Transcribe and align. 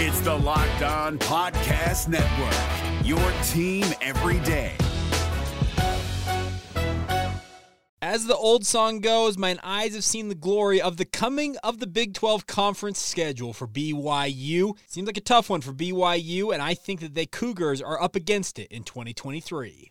It's 0.00 0.20
the 0.20 0.32
Locked 0.32 0.82
On 0.82 1.18
Podcast 1.18 2.06
Network, 2.06 3.04
your 3.04 3.18
team 3.48 3.84
every 4.00 4.38
day. 4.46 4.76
As 8.00 8.24
the 8.24 8.36
old 8.36 8.64
song 8.64 9.00
goes, 9.00 9.36
mine 9.36 9.58
eyes 9.64 9.96
have 9.96 10.04
seen 10.04 10.28
the 10.28 10.36
glory 10.36 10.80
of 10.80 10.98
the 10.98 11.04
coming 11.04 11.56
of 11.64 11.80
the 11.80 11.88
Big 11.88 12.14
12 12.14 12.46
conference 12.46 13.00
schedule 13.00 13.52
for 13.52 13.66
BYU. 13.66 14.78
Seems 14.86 15.08
like 15.08 15.16
a 15.16 15.20
tough 15.20 15.50
one 15.50 15.62
for 15.62 15.72
BYU, 15.72 16.52
and 16.54 16.62
I 16.62 16.74
think 16.74 17.00
that 17.00 17.16
the 17.16 17.26
Cougars 17.26 17.82
are 17.82 18.00
up 18.00 18.14
against 18.14 18.60
it 18.60 18.70
in 18.70 18.84
2023. 18.84 19.90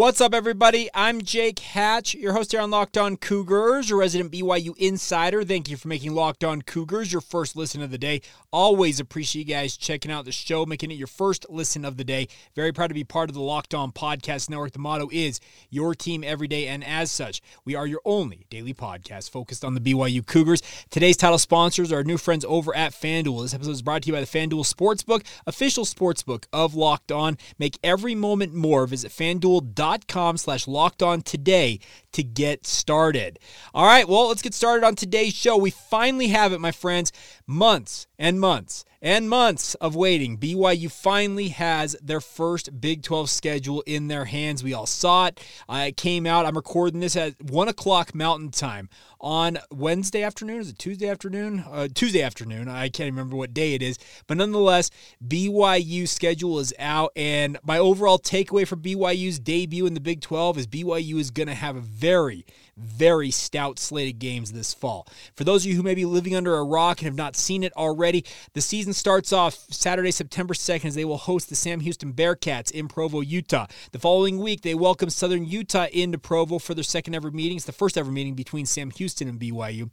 What's 0.00 0.22
up, 0.22 0.32
everybody? 0.32 0.88
I'm 0.94 1.20
Jake 1.20 1.58
Hatch, 1.58 2.14
your 2.14 2.32
host 2.32 2.52
here 2.52 2.62
on 2.62 2.70
Locked 2.70 2.96
On 2.96 3.18
Cougars, 3.18 3.90
your 3.90 3.98
resident 3.98 4.32
BYU 4.32 4.74
insider. 4.78 5.44
Thank 5.44 5.68
you 5.68 5.76
for 5.76 5.88
making 5.88 6.14
Locked 6.14 6.42
On 6.42 6.62
Cougars 6.62 7.12
your 7.12 7.20
first 7.20 7.54
listen 7.54 7.82
of 7.82 7.90
the 7.90 7.98
day. 7.98 8.22
Always 8.50 8.98
appreciate 8.98 9.46
you 9.46 9.54
guys 9.54 9.76
checking 9.76 10.10
out 10.10 10.24
the 10.24 10.32
show, 10.32 10.64
making 10.64 10.90
it 10.90 10.94
your 10.94 11.06
first 11.06 11.44
listen 11.50 11.84
of 11.84 11.98
the 11.98 12.04
day. 12.04 12.28
Very 12.56 12.72
proud 12.72 12.86
to 12.86 12.94
be 12.94 13.04
part 13.04 13.28
of 13.28 13.34
the 13.34 13.42
Locked 13.42 13.74
On 13.74 13.92
Podcast 13.92 14.48
Network. 14.48 14.72
The 14.72 14.78
motto 14.78 15.10
is 15.12 15.38
your 15.68 15.94
team 15.94 16.24
every 16.24 16.48
day, 16.48 16.66
and 16.66 16.82
as 16.82 17.10
such, 17.10 17.42
we 17.66 17.74
are 17.74 17.86
your 17.86 18.00
only 18.06 18.46
daily 18.48 18.72
podcast 18.72 19.28
focused 19.28 19.66
on 19.66 19.74
the 19.74 19.82
BYU 19.82 20.24
Cougars. 20.24 20.62
Today's 20.88 21.18
title 21.18 21.36
sponsors 21.36 21.92
are 21.92 21.96
our 21.96 22.04
new 22.04 22.16
friends 22.16 22.46
over 22.48 22.74
at 22.74 22.92
FanDuel. 22.92 23.42
This 23.42 23.52
episode 23.52 23.72
is 23.72 23.82
brought 23.82 24.04
to 24.04 24.06
you 24.06 24.14
by 24.14 24.20
the 24.20 24.26
FanDuel 24.26 24.64
Sportsbook, 24.64 25.26
official 25.46 25.84
sportsbook 25.84 26.46
of 26.54 26.74
Locked 26.74 27.12
On. 27.12 27.36
Make 27.58 27.78
every 27.84 28.14
moment 28.14 28.54
more. 28.54 28.86
Visit 28.86 29.12
FanDuel.com 29.12 29.89
com 29.98 30.36
slash 30.36 30.66
locked 30.66 31.02
on 31.02 31.22
today 31.22 31.80
to 32.12 32.22
get 32.22 32.66
started. 32.66 33.38
All 33.74 33.86
right, 33.86 34.08
well, 34.08 34.28
let's 34.28 34.42
get 34.42 34.54
started 34.54 34.86
on 34.86 34.94
today's 34.94 35.34
show. 35.34 35.56
We 35.56 35.70
finally 35.70 36.28
have 36.28 36.52
it, 36.52 36.60
my 36.60 36.72
friends. 36.72 37.12
Months 37.46 38.06
and 38.18 38.40
months 38.40 38.84
and 39.02 39.28
months 39.28 39.74
of 39.76 39.96
waiting. 39.96 40.36
BYU 40.36 40.90
finally 40.90 41.48
has 41.48 41.96
their 42.02 42.20
first 42.20 42.80
Big 42.80 43.02
12 43.02 43.30
schedule 43.30 43.82
in 43.86 44.08
their 44.08 44.26
hands. 44.26 44.62
We 44.62 44.74
all 44.74 44.86
saw 44.86 45.26
it. 45.26 45.40
Uh, 45.68 45.86
it 45.88 45.96
came 45.96 46.26
out. 46.26 46.46
I'm 46.46 46.56
recording 46.56 47.00
this 47.00 47.16
at 47.16 47.40
1 47.42 47.68
o'clock 47.68 48.14
Mountain 48.14 48.50
Time 48.50 48.88
on 49.20 49.58
Wednesday 49.70 50.22
afternoon. 50.22 50.60
Is 50.60 50.70
it 50.70 50.78
Tuesday 50.78 51.08
afternoon? 51.08 51.64
Uh, 51.70 51.88
Tuesday 51.94 52.22
afternoon. 52.22 52.68
I 52.68 52.88
can't 52.88 53.10
remember 53.10 53.36
what 53.36 53.52
day 53.52 53.74
it 53.74 53.82
is. 53.82 53.98
But 54.26 54.38
nonetheless, 54.38 54.90
BYU 55.26 56.08
schedule 56.08 56.58
is 56.58 56.72
out. 56.78 57.12
And 57.14 57.58
my 57.62 57.78
overall 57.78 58.18
takeaway 58.18 58.66
for 58.66 58.76
BYU's 58.76 59.38
debut 59.38 59.86
in 59.86 59.94
the 59.94 60.00
Big 60.00 60.20
12 60.20 60.58
is 60.58 60.66
BYU 60.66 61.18
is 61.18 61.30
going 61.30 61.48
to 61.48 61.54
have 61.54 61.76
a 61.76 61.80
very, 61.80 62.46
very 62.76 63.30
stout 63.30 63.78
slate 63.78 64.14
of 64.14 64.18
games 64.18 64.52
this 64.52 64.72
fall. 64.72 65.06
For 65.34 65.44
those 65.44 65.64
of 65.64 65.70
you 65.70 65.76
who 65.76 65.82
may 65.82 65.94
be 65.94 66.06
living 66.06 66.34
under 66.34 66.56
a 66.56 66.64
rock 66.64 67.00
and 67.00 67.06
have 67.06 67.14
not 67.14 67.36
seen 67.36 67.62
it 67.62 67.72
already, 67.76 68.24
the 68.54 68.60
season 68.60 68.92
starts 68.92 69.32
off 69.32 69.66
Saturday, 69.70 70.10
September 70.10 70.54
2nd, 70.54 70.86
as 70.86 70.94
they 70.94 71.04
will 71.04 71.18
host 71.18 71.50
the 71.50 71.56
Sam 71.56 71.80
Houston 71.80 72.12
Bearcats 72.12 72.70
in 72.70 72.88
Provo, 72.88 73.20
Utah. 73.20 73.66
The 73.92 73.98
following 73.98 74.38
week, 74.38 74.62
they 74.62 74.74
welcome 74.74 75.10
Southern 75.10 75.44
Utah 75.44 75.86
into 75.92 76.18
Provo 76.18 76.58
for 76.58 76.74
their 76.74 76.84
second 76.84 77.14
ever 77.14 77.30
meeting. 77.30 77.56
It's 77.56 77.66
the 77.66 77.72
first 77.72 77.98
ever 77.98 78.10
meeting 78.10 78.34
between 78.34 78.64
Sam 78.64 78.90
Houston 78.90 79.09
and 79.18 79.40
BYU. 79.40 79.90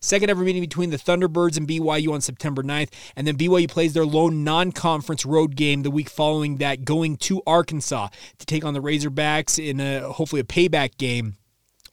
Second 0.00 0.30
ever 0.30 0.42
meeting 0.42 0.62
between 0.62 0.90
the 0.90 0.96
Thunderbirds 0.96 1.56
and 1.56 1.66
BYU 1.66 2.12
on 2.12 2.20
September 2.20 2.62
9th. 2.62 2.90
And 3.16 3.26
then 3.26 3.36
BYU 3.36 3.68
plays 3.68 3.92
their 3.92 4.06
lone 4.06 4.44
non 4.44 4.72
conference 4.72 5.24
road 5.24 5.56
game 5.56 5.82
the 5.82 5.90
week 5.90 6.10
following 6.10 6.58
that, 6.58 6.84
going 6.84 7.16
to 7.18 7.42
Arkansas 7.46 8.08
to 8.38 8.46
take 8.46 8.64
on 8.64 8.74
the 8.74 8.82
Razorbacks 8.82 9.64
in 9.64 9.80
a, 9.80 10.12
hopefully 10.12 10.40
a 10.40 10.44
payback 10.44 10.96
game 10.98 11.36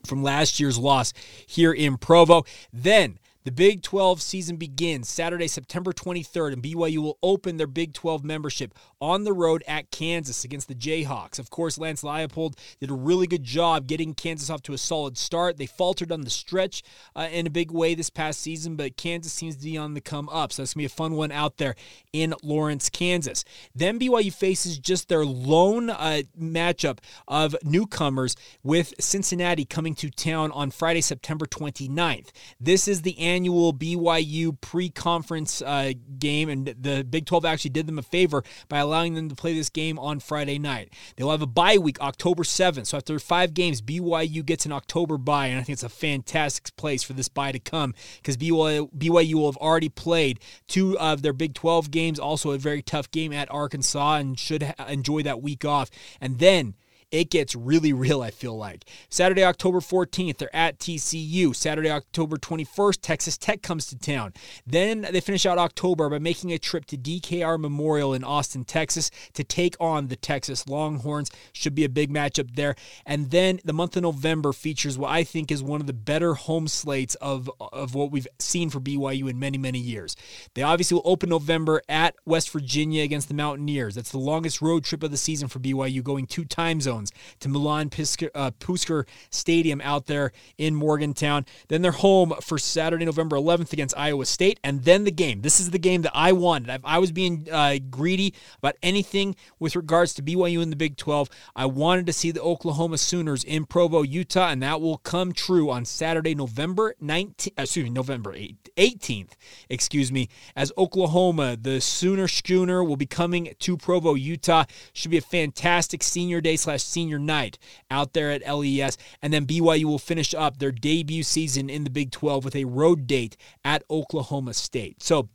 from 0.06 0.22
last 0.22 0.60
year's 0.60 0.78
loss 0.78 1.12
here 1.46 1.72
in 1.72 1.96
Provo. 1.96 2.44
Then 2.72 3.18
the 3.44 3.52
Big 3.52 3.82
12 3.82 4.22
season 4.22 4.56
begins 4.56 5.06
Saturday, 5.06 5.46
September 5.48 5.92
23rd, 5.92 6.54
and 6.54 6.62
BYU 6.62 6.98
will 6.98 7.18
open 7.22 7.58
their 7.58 7.66
Big 7.66 7.92
12 7.92 8.24
membership 8.24 8.72
on 9.02 9.24
the 9.24 9.34
road 9.34 9.62
at 9.68 9.90
Kansas 9.90 10.44
against 10.44 10.66
the 10.66 10.74
Jayhawks. 10.74 11.38
Of 11.38 11.50
course, 11.50 11.76
Lance 11.76 12.02
Leipold 12.02 12.54
did 12.80 12.90
a 12.90 12.94
really 12.94 13.26
good 13.26 13.44
job 13.44 13.86
getting 13.86 14.14
Kansas 14.14 14.48
off 14.48 14.62
to 14.62 14.72
a 14.72 14.78
solid 14.78 15.18
start. 15.18 15.58
They 15.58 15.66
faltered 15.66 16.10
on 16.10 16.22
the 16.22 16.30
stretch 16.30 16.82
uh, 17.14 17.28
in 17.30 17.46
a 17.46 17.50
big 17.50 17.70
way 17.70 17.94
this 17.94 18.08
past 18.08 18.40
season, 18.40 18.76
but 18.76 18.96
Kansas 18.96 19.34
seems 19.34 19.56
to 19.56 19.64
be 19.64 19.76
on 19.76 19.92
the 19.92 20.00
come 20.00 20.30
up. 20.30 20.50
So 20.50 20.62
that's 20.62 20.72
going 20.72 20.88
to 20.88 20.88
be 20.88 20.94
a 20.94 20.96
fun 20.96 21.12
one 21.12 21.30
out 21.30 21.58
there 21.58 21.74
in 22.14 22.32
Lawrence, 22.42 22.88
Kansas. 22.88 23.44
Then 23.74 24.00
BYU 24.00 24.32
faces 24.32 24.78
just 24.78 25.10
their 25.10 25.26
lone 25.26 25.90
uh, 25.90 26.22
matchup 26.40 27.00
of 27.28 27.54
newcomers 27.62 28.36
with 28.62 28.94
Cincinnati 28.98 29.66
coming 29.66 29.94
to 29.96 30.08
town 30.08 30.50
on 30.52 30.70
Friday, 30.70 31.02
September 31.02 31.44
29th. 31.44 32.30
This 32.58 32.88
is 32.88 33.02
the 33.02 33.18
annual 33.34 33.72
BYU 33.72 34.58
pre 34.60 34.88
conference 34.88 35.60
uh, 35.62 35.92
game, 36.18 36.48
and 36.48 36.74
the 36.80 37.04
Big 37.08 37.26
12 37.26 37.44
actually 37.44 37.70
did 37.70 37.86
them 37.86 37.98
a 37.98 38.02
favor 38.02 38.44
by 38.68 38.78
allowing 38.78 39.14
them 39.14 39.28
to 39.28 39.34
play 39.34 39.54
this 39.54 39.68
game 39.68 39.98
on 39.98 40.20
Friday 40.20 40.58
night. 40.58 40.92
They'll 41.16 41.30
have 41.30 41.42
a 41.42 41.46
bye 41.46 41.78
week 41.78 42.00
October 42.00 42.42
7th. 42.42 42.86
So 42.86 42.96
after 42.96 43.18
five 43.18 43.54
games, 43.54 43.82
BYU 43.82 44.44
gets 44.44 44.66
an 44.66 44.72
October 44.72 45.18
bye, 45.18 45.46
and 45.46 45.58
I 45.58 45.62
think 45.62 45.74
it's 45.74 45.82
a 45.82 45.88
fantastic 45.88 46.74
place 46.76 47.02
for 47.02 47.12
this 47.12 47.28
bye 47.28 47.52
to 47.52 47.58
come 47.58 47.94
because 48.16 48.36
BYU, 48.36 48.90
BYU 48.96 49.34
will 49.34 49.50
have 49.52 49.56
already 49.58 49.88
played 49.88 50.40
two 50.68 50.98
of 50.98 51.22
their 51.22 51.32
Big 51.32 51.54
12 51.54 51.90
games, 51.90 52.18
also 52.18 52.52
a 52.52 52.58
very 52.58 52.82
tough 52.82 53.10
game 53.10 53.32
at 53.32 53.50
Arkansas, 53.50 54.16
and 54.16 54.38
should 54.38 54.62
ha- 54.62 54.86
enjoy 54.86 55.22
that 55.22 55.42
week 55.42 55.64
off. 55.64 55.90
And 56.20 56.38
then 56.38 56.74
it 57.14 57.30
gets 57.30 57.54
really 57.54 57.92
real, 57.92 58.22
I 58.22 58.32
feel 58.32 58.56
like. 58.56 58.84
Saturday, 59.08 59.44
October 59.44 59.78
14th, 59.78 60.38
they're 60.38 60.54
at 60.54 60.80
TCU. 60.80 61.54
Saturday, 61.54 61.88
October 61.88 62.36
21st, 62.36 62.98
Texas 63.00 63.38
Tech 63.38 63.62
comes 63.62 63.86
to 63.86 63.96
town. 63.96 64.34
Then 64.66 65.02
they 65.02 65.20
finish 65.20 65.46
out 65.46 65.56
October 65.56 66.10
by 66.10 66.18
making 66.18 66.52
a 66.52 66.58
trip 66.58 66.86
to 66.86 66.96
DKR 66.96 67.56
Memorial 67.60 68.14
in 68.14 68.24
Austin, 68.24 68.64
Texas 68.64 69.12
to 69.34 69.44
take 69.44 69.76
on 69.78 70.08
the 70.08 70.16
Texas 70.16 70.66
Longhorns. 70.66 71.30
Should 71.52 71.76
be 71.76 71.84
a 71.84 71.88
big 71.88 72.12
matchup 72.12 72.56
there. 72.56 72.74
And 73.06 73.30
then 73.30 73.60
the 73.64 73.72
month 73.72 73.96
of 73.96 74.02
November 74.02 74.52
features 74.52 74.98
what 74.98 75.12
I 75.12 75.22
think 75.22 75.52
is 75.52 75.62
one 75.62 75.80
of 75.80 75.86
the 75.86 75.92
better 75.92 76.34
home 76.34 76.66
slates 76.66 77.14
of, 77.16 77.48
of 77.60 77.94
what 77.94 78.10
we've 78.10 78.26
seen 78.40 78.70
for 78.70 78.80
BYU 78.80 79.30
in 79.30 79.38
many, 79.38 79.56
many 79.56 79.78
years. 79.78 80.16
They 80.54 80.62
obviously 80.62 80.96
will 80.96 81.02
open 81.04 81.28
November 81.28 81.80
at 81.88 82.16
West 82.26 82.50
Virginia 82.50 83.04
against 83.04 83.28
the 83.28 83.34
Mountaineers. 83.34 83.94
That's 83.94 84.10
the 84.10 84.18
longest 84.18 84.60
road 84.60 84.82
trip 84.82 85.04
of 85.04 85.12
the 85.12 85.16
season 85.16 85.46
for 85.46 85.60
BYU, 85.60 86.02
going 86.02 86.26
two 86.26 86.44
time 86.44 86.80
zones 86.80 87.03
to 87.40 87.48
Milan 87.48 87.90
Pisker, 87.90 88.28
uh, 88.34 88.50
Puskar 88.52 89.06
Stadium 89.30 89.80
out 89.82 90.06
there 90.06 90.32
in 90.58 90.74
Morgantown. 90.74 91.46
Then 91.68 91.82
they're 91.82 91.92
home 91.92 92.34
for 92.40 92.58
Saturday, 92.58 93.04
November 93.04 93.36
11th 93.36 93.72
against 93.72 93.96
Iowa 93.96 94.26
State, 94.26 94.60
and 94.62 94.84
then 94.84 95.04
the 95.04 95.10
game. 95.10 95.42
This 95.42 95.60
is 95.60 95.70
the 95.70 95.78
game 95.78 96.02
that 96.02 96.12
I 96.14 96.32
wanted. 96.32 96.70
If 96.70 96.80
I 96.84 96.98
was 96.98 97.12
being 97.12 97.48
uh, 97.50 97.76
greedy 97.90 98.34
about 98.58 98.76
anything 98.82 99.36
with 99.58 99.76
regards 99.76 100.14
to 100.14 100.22
BYU 100.22 100.62
in 100.62 100.70
the 100.70 100.76
Big 100.76 100.96
12, 100.96 101.28
I 101.56 101.66
wanted 101.66 102.06
to 102.06 102.12
see 102.12 102.30
the 102.30 102.42
Oklahoma 102.42 102.98
Sooners 102.98 103.44
in 103.44 103.64
Provo, 103.64 104.02
Utah, 104.02 104.48
and 104.48 104.62
that 104.62 104.80
will 104.80 104.98
come 104.98 105.32
true 105.32 105.70
on 105.70 105.84
Saturday, 105.84 106.34
November 106.34 106.94
19th, 107.02 107.48
uh, 107.58 107.62
excuse 107.62 107.84
me, 107.84 107.90
November 107.90 108.34
18th, 108.76 109.32
excuse 109.68 110.10
me, 110.10 110.28
as 110.56 110.72
Oklahoma, 110.76 111.56
the 111.56 111.80
Sooner 111.80 112.28
Schooner 112.28 112.82
will 112.82 112.96
be 112.96 113.06
coming 113.06 113.54
to 113.58 113.76
Provo, 113.76 114.14
Utah. 114.14 114.64
Should 114.92 115.10
be 115.10 115.18
a 115.18 115.22
fantastic 115.22 116.02
senior 116.02 116.40
day 116.40 116.56
slash 116.56 116.82
senior 116.94 117.18
night 117.18 117.58
out 117.90 118.12
there 118.12 118.30
at 118.30 118.46
LES. 118.46 118.96
And 119.20 119.32
then 119.32 119.46
BYU 119.46 119.84
will 119.84 119.98
finish 119.98 120.34
up 120.34 120.58
their 120.58 120.72
debut 120.72 121.22
season 121.22 121.68
in 121.68 121.84
the 121.84 121.90
Big 121.90 122.10
12 122.10 122.44
with 122.44 122.56
a 122.56 122.64
road 122.64 123.06
date 123.06 123.36
at 123.64 123.84
Oklahoma 123.90 124.54
State. 124.54 125.02
So, 125.02 125.28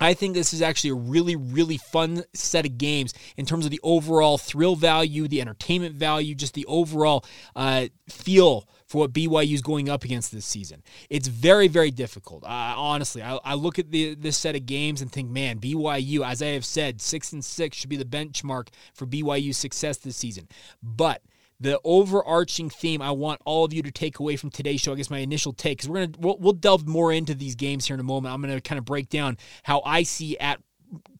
I 0.00 0.14
think 0.14 0.34
this 0.34 0.54
is 0.54 0.62
actually 0.62 0.90
a 0.90 0.94
really, 0.94 1.34
really 1.34 1.76
fun 1.76 2.22
set 2.32 2.64
of 2.64 2.78
games 2.78 3.14
in 3.36 3.46
terms 3.46 3.64
of 3.64 3.72
the 3.72 3.80
overall 3.82 4.38
thrill 4.38 4.76
value, 4.76 5.26
the 5.26 5.40
entertainment 5.40 5.96
value, 5.96 6.36
just 6.36 6.54
the 6.54 6.66
overall 6.66 7.24
uh, 7.56 7.86
feel 8.08 8.68
for 8.88 8.98
what 8.98 9.12
BYU 9.12 9.52
is 9.52 9.62
going 9.62 9.88
up 9.88 10.04
against 10.04 10.32
this 10.32 10.46
season. 10.46 10.82
It's 11.10 11.28
very, 11.28 11.68
very 11.68 11.90
difficult. 11.90 12.44
Uh, 12.44 12.74
honestly, 12.76 13.22
I, 13.22 13.38
I, 13.44 13.54
look 13.54 13.78
at 13.78 13.90
the, 13.90 14.14
this 14.14 14.36
set 14.36 14.56
of 14.56 14.66
games 14.66 15.02
and 15.02 15.12
think, 15.12 15.30
man, 15.30 15.58
BYU, 15.58 16.26
as 16.26 16.42
I 16.42 16.48
have 16.48 16.64
said, 16.64 17.00
six 17.00 17.32
and 17.32 17.44
six 17.44 17.76
should 17.76 17.90
be 17.90 17.96
the 17.96 18.04
benchmark 18.04 18.68
for 18.94 19.06
BYU's 19.06 19.58
success 19.58 19.98
this 19.98 20.16
season. 20.16 20.48
But 20.82 21.22
the 21.60 21.80
overarching 21.84 22.70
theme 22.70 23.02
I 23.02 23.10
want 23.10 23.40
all 23.44 23.64
of 23.64 23.72
you 23.72 23.82
to 23.82 23.90
take 23.90 24.20
away 24.20 24.36
from 24.36 24.50
today's 24.50 24.80
show. 24.80 24.92
I 24.92 24.96
guess 24.96 25.10
my 25.10 25.18
initial 25.18 25.52
take, 25.52 25.78
because 25.78 25.88
we're 25.88 26.06
gonna 26.06 26.18
we'll, 26.18 26.38
we'll 26.38 26.52
delve 26.52 26.86
more 26.86 27.12
into 27.12 27.34
these 27.34 27.56
games 27.56 27.86
here 27.86 27.94
in 27.94 28.00
a 28.00 28.04
moment. 28.04 28.32
I'm 28.32 28.40
gonna 28.40 28.60
kind 28.60 28.78
of 28.78 28.84
break 28.84 29.08
down 29.08 29.36
how 29.64 29.82
I 29.84 30.04
see 30.04 30.38
at 30.38 30.60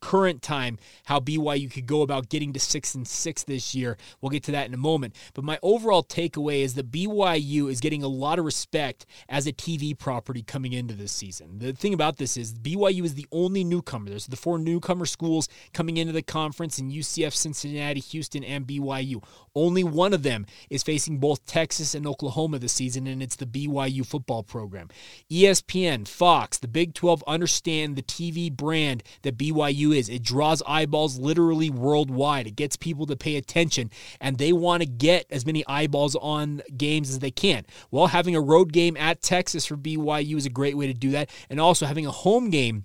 current 0.01 0.43
time 0.43 0.79
how 1.05 1.21
BYU 1.21 1.71
could 1.71 1.87
go 1.87 2.03
about 2.03 2.29
getting 2.29 2.53
to 2.53 2.61
six 2.61 2.95
and 2.95 3.07
six 3.07 3.45
this 3.45 3.75
year. 3.75 3.97
We'll 4.21 4.31
get 4.31 4.43
to 4.45 4.53
that 4.53 4.67
in 4.67 4.75
a 4.75 4.79
moment. 4.79 5.15
But 5.35 5.45
my 5.45 5.59
overall 5.63 6.03
takeaway 6.03 6.63
is 6.63 6.75
that 6.75 6.91
BYU 6.91 7.71
is 7.71 7.81
getting 7.81 8.03
a 8.03 8.09
lot 8.09 8.39
of 8.39 8.45
respect 8.45 9.07
as 9.29 9.47
a 9.47 9.53
TV 9.53 9.97
property 9.99 10.43
coming 10.43 10.73
into 10.73 10.95
this 10.95 11.13
season. 11.13 11.59
The 11.59 11.73
thing 11.73 11.95
about 11.95 12.17
this 12.17 12.37
is 12.37 12.55
BYU 12.55 13.05
is 13.05 13.15
the 13.15 13.27
only 13.33 13.65
newcomer. 13.65 14.11
There's 14.11 14.27
the 14.27 14.37
four 14.37 14.59
newcomer 14.59 15.07
schools 15.07 15.49
coming 15.73 15.97
into 15.97 16.13
the 16.13 16.23
conference 16.23 16.79
in 16.79 16.91
UCF, 16.91 17.33
Cincinnati, 17.33 18.01
Houston, 18.01 18.45
and 18.45 18.67
BYU. 18.67 19.23
Only 19.55 19.85
one 19.85 20.13
of 20.13 20.23
them 20.23 20.47
is 20.71 20.83
facing 20.83 21.19
both 21.19 21.45
Texas 21.45 21.95
and 21.95 22.07
Oklahoma 22.07 22.59
this 22.59 22.73
season, 22.73 23.07
and 23.07 23.23
it's 23.23 23.37
the 23.37 23.47
BYU 23.47 24.07
football 24.07 24.43
program. 24.43 24.89
ESPN, 25.31 26.07
Fox, 26.07 26.59
the 26.59 26.69
Big 26.69 26.95
12 26.95 27.25
understand 27.27 27.97
the 27.97 28.03
TV 28.03 28.53
brand 28.53 29.03
that 29.23 29.37
BYU 29.39 29.88
is. 29.93 30.09
It 30.09 30.23
draws 30.23 30.63
eyeballs 30.67 31.19
literally 31.19 31.71
worldwide. 31.71 32.47
It 32.47 32.57
gets 32.57 32.77
people 32.77 33.07
to 33.07 33.17
pay 33.17 33.37
attention, 33.37 33.91
and 34.21 34.39
they 34.39 34.53
want 34.53 34.83
to 34.83 34.89
get 34.89 35.27
as 35.31 35.47
many 35.47 35.67
eyeballs 35.67 36.17
on 36.17 36.63
games 36.77 37.11
as 37.11 37.21
they 37.21 37.31
can. 37.31 37.65
Well, 37.91 38.09
having 38.09 38.35
a 38.35 38.41
road 38.41 38.73
game 38.73 38.97
at 38.97 39.23
Texas 39.23 39.67
for 39.67 39.77
BYU 39.77 40.37
is 40.37 40.47
a 40.47 40.51
great 40.51 40.77
way 40.77 40.87
to 40.87 40.95
do 40.95 41.11
that, 41.11 41.31
and 41.49 41.61
also 41.61 41.87
having 41.87 42.07
a 42.07 42.11
home 42.11 42.51
game 42.51 42.85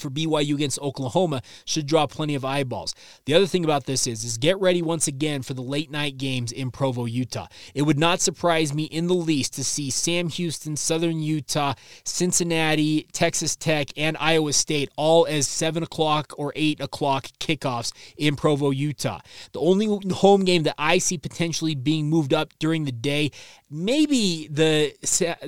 for 0.00 0.10
BYU 0.10 0.54
against 0.54 0.78
Oklahoma 0.80 1.42
should 1.64 1.86
draw 1.86 2.06
plenty 2.06 2.34
of 2.34 2.44
eyeballs. 2.44 2.94
The 3.26 3.34
other 3.34 3.46
thing 3.46 3.64
about 3.64 3.86
this 3.86 4.06
is 4.06 4.24
is 4.24 4.38
get 4.38 4.58
ready 4.60 4.82
once 4.82 5.08
again 5.08 5.42
for 5.42 5.54
the 5.54 5.62
late 5.62 5.90
night 5.90 6.18
games 6.18 6.52
in 6.52 6.70
Provo, 6.70 7.04
Utah. 7.04 7.46
It 7.74 7.82
would 7.82 7.98
not 7.98 8.20
surprise 8.20 8.74
me 8.74 8.84
in 8.84 9.06
the 9.06 9.14
least 9.14 9.54
to 9.54 9.64
see 9.64 9.90
Sam 9.90 10.28
Houston, 10.28 10.76
Southern 10.76 11.20
Utah, 11.20 11.74
Cincinnati, 12.04 13.06
Texas 13.12 13.56
Tech, 13.56 13.88
and 13.96 14.16
Iowa 14.18 14.52
State 14.52 14.90
all 14.96 15.26
as 15.26 15.46
seven 15.46 15.82
o'clock 15.82 16.32
or 16.36 16.52
eight 16.56 16.80
o'clock 16.80 17.26
kickoffs 17.40 17.92
in 18.16 18.36
Provo, 18.36 18.70
Utah. 18.70 19.20
The 19.52 19.60
only 19.60 19.86
home 20.12 20.44
game 20.44 20.62
that 20.64 20.74
I 20.78 20.98
see 20.98 21.18
potentially 21.18 21.74
being 21.74 22.08
moved 22.08 22.34
up 22.34 22.52
during 22.58 22.84
the 22.84 22.92
day 22.92 23.30
Maybe 23.70 24.48
the 24.50 24.94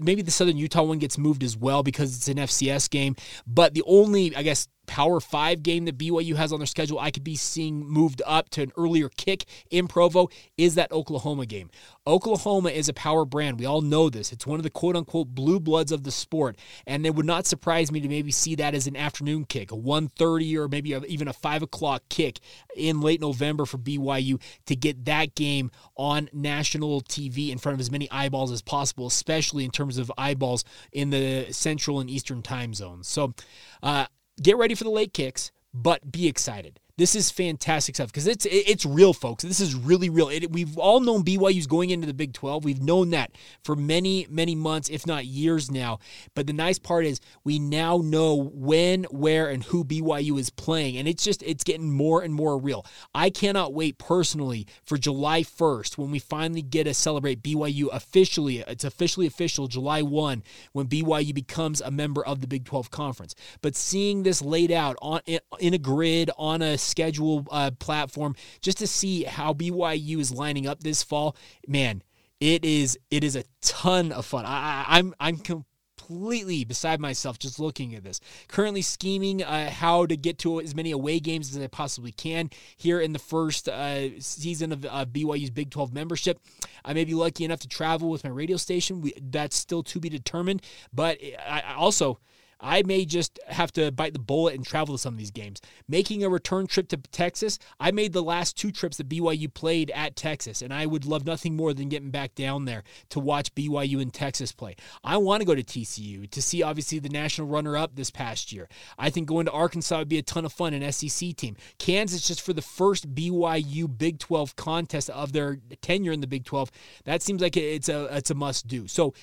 maybe 0.03 0.21
the 0.21 0.31
Southern 0.31 0.59
Utah 0.59 0.83
one 0.83 0.99
gets 0.99 1.17
moved 1.17 1.43
as 1.43 1.57
well 1.57 1.83
because 1.83 2.15
it's 2.15 2.29
an 2.29 2.37
FCS 2.37 2.91
game. 2.91 3.17
But 3.47 3.73
the 3.73 3.83
only, 3.87 4.37
I 4.41 4.43
guess, 4.43 4.69
Power 4.87 5.21
Five 5.21 5.63
game 5.63 5.85
that 5.85 5.99
BYU 5.99 6.35
has 6.35 6.51
on 6.51 6.59
their 6.59 6.67
schedule, 6.67 6.99
I 6.99 7.11
could 7.11 7.23
be 7.23 7.37
seeing 7.37 7.87
moved 7.87 8.23
up 8.27 8.49
to 8.51 8.63
an 8.63 8.73
earlier 8.77 9.11
kick 9.11 9.45
in 9.71 9.87
Provo, 9.87 10.31
is 10.57 10.75
that 10.77 10.91
Oklahoma 10.91 11.45
game. 11.45 11.71
Oklahoma 12.07 12.71
is 12.71 12.89
a 12.89 12.95
power 12.95 13.25
brand. 13.27 13.61
We 13.61 13.67
all 13.67 13.83
know 13.83 14.09
this. 14.09 14.33
It's 14.33 14.47
one 14.47 14.59
of 14.59 14.65
the 14.65 14.71
quote 14.71 14.97
unquote 14.97 15.29
blue 15.29 15.61
bloods 15.61 15.93
of 15.93 16.03
the 16.03 16.11
sport. 16.11 16.59
And 16.87 17.05
it 17.05 17.15
would 17.15 17.27
not 17.27 17.47
surprise 17.47 17.93
me 17.93 18.01
to 18.01 18.09
maybe 18.09 18.33
see 18.33 18.55
that 18.57 18.75
as 18.75 18.87
an 18.87 18.97
afternoon 18.97 19.45
kick, 19.45 19.71
a 19.71 19.77
1.30 19.77 20.57
or 20.57 20.69
maybe 20.69 20.91
even 21.07 21.29
a 21.29 21.35
5 21.35 21.63
o'clock 21.63 22.03
kick 22.09 22.41
in 22.75 23.01
late 23.03 23.21
November 23.21 23.67
for 23.67 23.77
BYU 23.77 24.41
to 24.67 24.75
get 24.75 25.05
that 25.05 25.35
game 25.35 25.71
on 25.97 26.31
national 26.33 27.03
TV 27.03 27.51
in 27.51 27.59
front 27.59 27.75
of 27.75 27.81
as 27.81 27.91
many 27.91 28.11
eyeballs 28.11 28.51
as 28.51 28.63
possible, 28.63 29.07
especially 29.07 29.67
in 29.67 29.71
terms 29.71 29.99
of 29.99 30.11
eyeballs 30.19 30.65
in 30.91 31.11
the 31.11 31.47
central 31.53 32.01
and 32.01 32.09
eastern 32.09 32.43
time 32.43 32.73
zones. 32.73 33.07
So, 33.07 33.35
uh, 33.83 34.07
get 34.43 34.57
ready 34.57 34.75
for 34.75 34.85
the 34.85 34.91
late 34.91 35.13
kicks, 35.13 35.53
but 35.73 36.11
be 36.11 36.27
excited. 36.29 36.81
This 37.01 37.15
is 37.15 37.31
fantastic 37.31 37.95
stuff 37.95 38.09
because 38.09 38.27
it's 38.27 38.45
it's 38.45 38.85
real, 38.85 39.15
folks. 39.15 39.43
This 39.43 39.59
is 39.59 39.75
really 39.75 40.11
real. 40.11 40.29
It, 40.29 40.53
we've 40.53 40.77
all 40.77 41.01
known 41.01 41.25
BYU's 41.25 41.67
going 41.67 41.89
into 41.89 42.07
the 42.07 42.13
Big 42.13 42.35
12. 42.35 42.63
We've 42.63 42.83
known 42.83 43.09
that 43.11 43.31
for 43.65 43.75
many, 43.75 44.27
many 44.29 44.55
months, 44.55 44.91
if 44.91 45.07
not 45.07 45.25
years 45.25 45.71
now. 45.71 45.99
But 46.35 46.47
the 46.47 46.53
nice 46.53 46.79
part 46.79 47.07
is 47.07 47.19
we 47.43 47.59
now 47.59 48.03
know 48.05 48.51
when, 48.53 49.05
where, 49.05 49.49
and 49.49 49.65
who 49.65 49.83
BYU 49.83 50.39
is 50.39 50.51
playing, 50.51 50.99
and 50.99 51.09
it's 51.09 51.25
just 51.25 51.43
it's 51.43 51.65
getting 51.65 51.91
more 51.91 52.21
and 52.21 52.35
more 52.35 52.59
real. 52.59 52.85
I 53.15 53.31
cannot 53.31 53.73
wait 53.73 53.97
personally 53.97 54.67
for 54.85 54.99
July 54.99 55.43
1st 55.43 55.97
when 55.97 56.11
we 56.11 56.19
finally 56.19 56.61
get 56.61 56.85
to 56.85 56.93
celebrate 56.93 57.43
BYU 57.43 57.87
officially. 57.91 58.59
It's 58.69 58.85
officially 58.85 59.27
official 59.27 59.69
July 59.69 60.03
1 60.03 60.43
when 60.73 60.87
BYU 60.87 61.33
becomes 61.33 61.81
a 61.81 61.91
member 61.91 62.23
of 62.23 62.43
the 62.43 62.47
Big 62.47 62.67
12 62.67 62.91
conference. 62.91 63.35
But 63.63 63.75
seeing 63.75 64.23
this 64.23 64.43
laid 64.43 64.71
out 64.71 64.97
on 65.01 65.23
in 65.61 65.73
a 65.73 65.79
grid 65.79 66.31
on 66.37 66.61
a 66.61 66.77
schedule 66.91 67.47
uh, 67.51 67.71
platform 67.79 68.35
just 68.61 68.79
to 68.79 68.87
see 68.87 69.25
how 69.25 69.53
BYU 69.53 70.19
is 70.19 70.33
lining 70.33 70.67
up 70.67 70.83
this 70.83 71.03
fall. 71.03 71.37
Man, 71.67 72.03
it 72.41 72.65
is 72.65 72.99
it 73.11 73.25
is 73.25 73.37
a 73.37 73.45
ton 73.63 74.13
of 74.13 74.27
fun. 74.27 74.45
I, 74.47 74.85
I'm 74.89 75.15
I'm 75.21 75.39
completely 75.39 76.65
beside 76.65 77.01
myself 77.01 77.39
just 77.39 77.61
looking 77.61 77.95
at 77.95 78.03
this. 78.03 78.21
Currently 78.49 78.83
scheming 78.83 79.43
uh, 79.43 79.71
how 79.71 80.07
to 80.07 80.17
get 80.17 80.39
to 80.39 80.61
as 80.61 80.75
many 80.75 80.91
away 80.91 81.21
games 81.21 81.55
as 81.55 81.63
I 81.63 81.67
possibly 81.69 82.13
can 82.13 82.51
here 82.77 83.01
in 83.01 83.13
the 83.13 83.19
first 83.19 83.69
uh, 83.69 84.19
season 84.21 84.73
of 84.73 84.85
uh, 84.85 85.05
BYU's 85.05 85.51
Big 85.51 85.71
12 85.71 85.93
membership. 85.93 86.41
I 86.85 86.95
may 86.95 87.05
be 87.05 87.15
lucky 87.15 87.45
enough 87.45 87.61
to 87.61 87.69
travel 87.69 88.11
with 88.11 88.25
my 88.25 88.31
radio 88.31 88.57
station. 88.57 89.03
We, 89.03 89.13
that's 89.21 89.57
still 89.57 89.83
to 89.85 90.01
be 90.01 90.09
determined. 90.09 90.63
But 90.93 91.19
I, 91.47 91.63
I 91.67 91.75
also 91.75 92.19
I 92.61 92.83
may 92.83 93.05
just 93.05 93.39
have 93.47 93.73
to 93.73 93.91
bite 93.91 94.13
the 94.13 94.19
bullet 94.19 94.55
and 94.55 94.65
travel 94.65 94.95
to 94.95 94.99
some 94.99 95.15
of 95.15 95.19
these 95.19 95.31
games. 95.31 95.61
Making 95.89 96.25
a 96.25 96.29
return 96.29 96.67
trip 96.67 96.89
to 96.89 96.97
Texas, 96.97 97.59
I 97.79 97.91
made 97.91 98.13
the 98.13 98.23
last 98.23 98.57
two 98.57 98.71
trips 98.71 98.99
that 98.99 99.09
BYU 99.09 99.53
played 99.53 99.91
at 99.93 100.17
Texas, 100.17 100.63
and 100.63 100.73
I 100.73 100.87
would 100.87 101.05
love 101.05 101.25
nothing 101.25 101.57
more 101.57 101.73
than 101.73 101.89
getting 101.89 102.11
back 102.11 102.35
down 102.35 102.65
there 102.65 102.83
to 103.11 103.21
watch 103.21 103.55
BYU 103.55 104.01
in 104.01 104.11
Texas 104.11 104.53
play. 104.53 104.77
I 105.03 105.17
want 105.17 105.41
to 105.41 105.47
go 105.47 105.55
to 105.55 105.63
TCU 105.63 106.31
to 106.31 106.43
see, 106.43 106.63
obviously, 106.63 106.99
the 106.99 107.09
national 107.09 107.49
runner 107.49 107.77
up 107.77 107.97
this 107.97 108.11
past 108.11 108.53
year. 108.53 108.69
I 108.99 109.11
think 109.11 109.29
going 109.29 109.47
to 109.47 109.53
Arkansas 109.53 109.99
would 109.99 110.09
be 110.09 110.19
a 110.19 110.23
ton 110.23 110.45
of 110.45 110.53
fun, 110.53 110.75
an 110.75 110.93
SEC 110.93 111.37
team. 111.37 111.57
Kansas, 111.79 112.27
just 112.27 112.43
for 112.43 112.53
the 112.53 112.63
first 112.63 113.15
BYU 113.15 113.99
Big 113.99 114.19
12 114.19 114.57
contest 114.57 115.11
of 115.11 115.33
their 115.33 115.59
tenure 115.81 116.13
in 116.13 116.21
the 116.21 116.27
Big 116.27 116.45
12, 116.45 116.71
that 117.05 117.23
seems 117.23 117.41
like 117.41 117.57
it's 117.57 117.89
a, 117.89 118.17
it's 118.17 118.31
a 118.31 118.35
must 118.35 118.67
do. 118.67 118.87
So, 118.87 119.15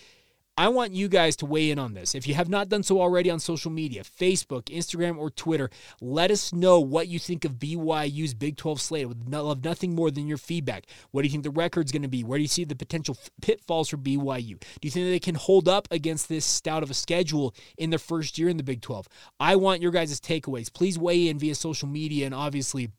I 0.60 0.70
want 0.70 0.94
you 0.94 1.08
guys 1.08 1.36
to 1.38 1.46
weigh 1.46 1.70
in 1.70 1.78
on 1.78 1.94
this. 1.94 2.16
If 2.16 2.28
you 2.28 2.34
have 2.34 2.50
not 2.50 2.68
done 2.68 2.82
so 2.82 3.00
already 3.00 3.30
on 3.30 3.40
social 3.40 3.70
media, 3.70 4.02
Facebook, 4.02 4.76
Instagram, 4.76 5.20
or 5.20 5.30
Twitter, 5.30 5.70
let 6.02 6.32
us 6.32 6.52
know 6.52 6.80
what 6.80 7.08
you 7.08 7.20
think 7.20 7.46
of 7.46 7.60
BYU's 7.60 8.34
Big 8.34 8.58
12 8.58 8.82
slate. 8.82 9.04
I 9.04 9.06
would 9.06 9.30
love 9.32 9.64
nothing 9.64 9.94
more 9.94 10.10
than 10.10 10.28
your 10.28 10.40
feedback. 10.40 10.88
What 11.12 11.22
do 11.22 11.28
you 11.28 11.32
think 11.32 11.44
the 11.44 11.52
record's 11.52 11.92
going 11.92 12.02
to 12.02 12.08
be? 12.08 12.24
Where 12.24 12.40
do 12.40 12.42
you 12.42 12.48
see 12.48 12.64
the 12.64 12.76
potential 12.76 13.16
pitfalls 13.40 13.90
for 13.90 13.98
BYU? 13.98 14.60
Do 14.60 14.82
you 14.82 14.90
think 14.90 15.06
they 15.06 15.20
can 15.20 15.36
hold 15.36 15.70
up 15.70 15.88
against 15.92 16.28
this 16.28 16.44
stout 16.44 16.82
of 16.82 16.90
a 16.90 16.96
schedule 16.96 17.54
in 17.78 17.92
their 17.92 18.00
first 18.00 18.40
year 18.40 18.50
in 18.50 18.58
the 18.58 18.64
Big 18.64 18.82
12? 18.82 19.08
I 19.40 19.58
want 19.58 19.84
your 19.84 19.92
guys' 19.92 20.20
takeaways. 20.20 20.74
Please 20.74 20.98
weigh 20.98 21.28
in 21.28 21.38
via 21.38 21.54
social 21.54 21.88
media 21.88 22.26
and 22.26 22.34
obviously 22.34 22.90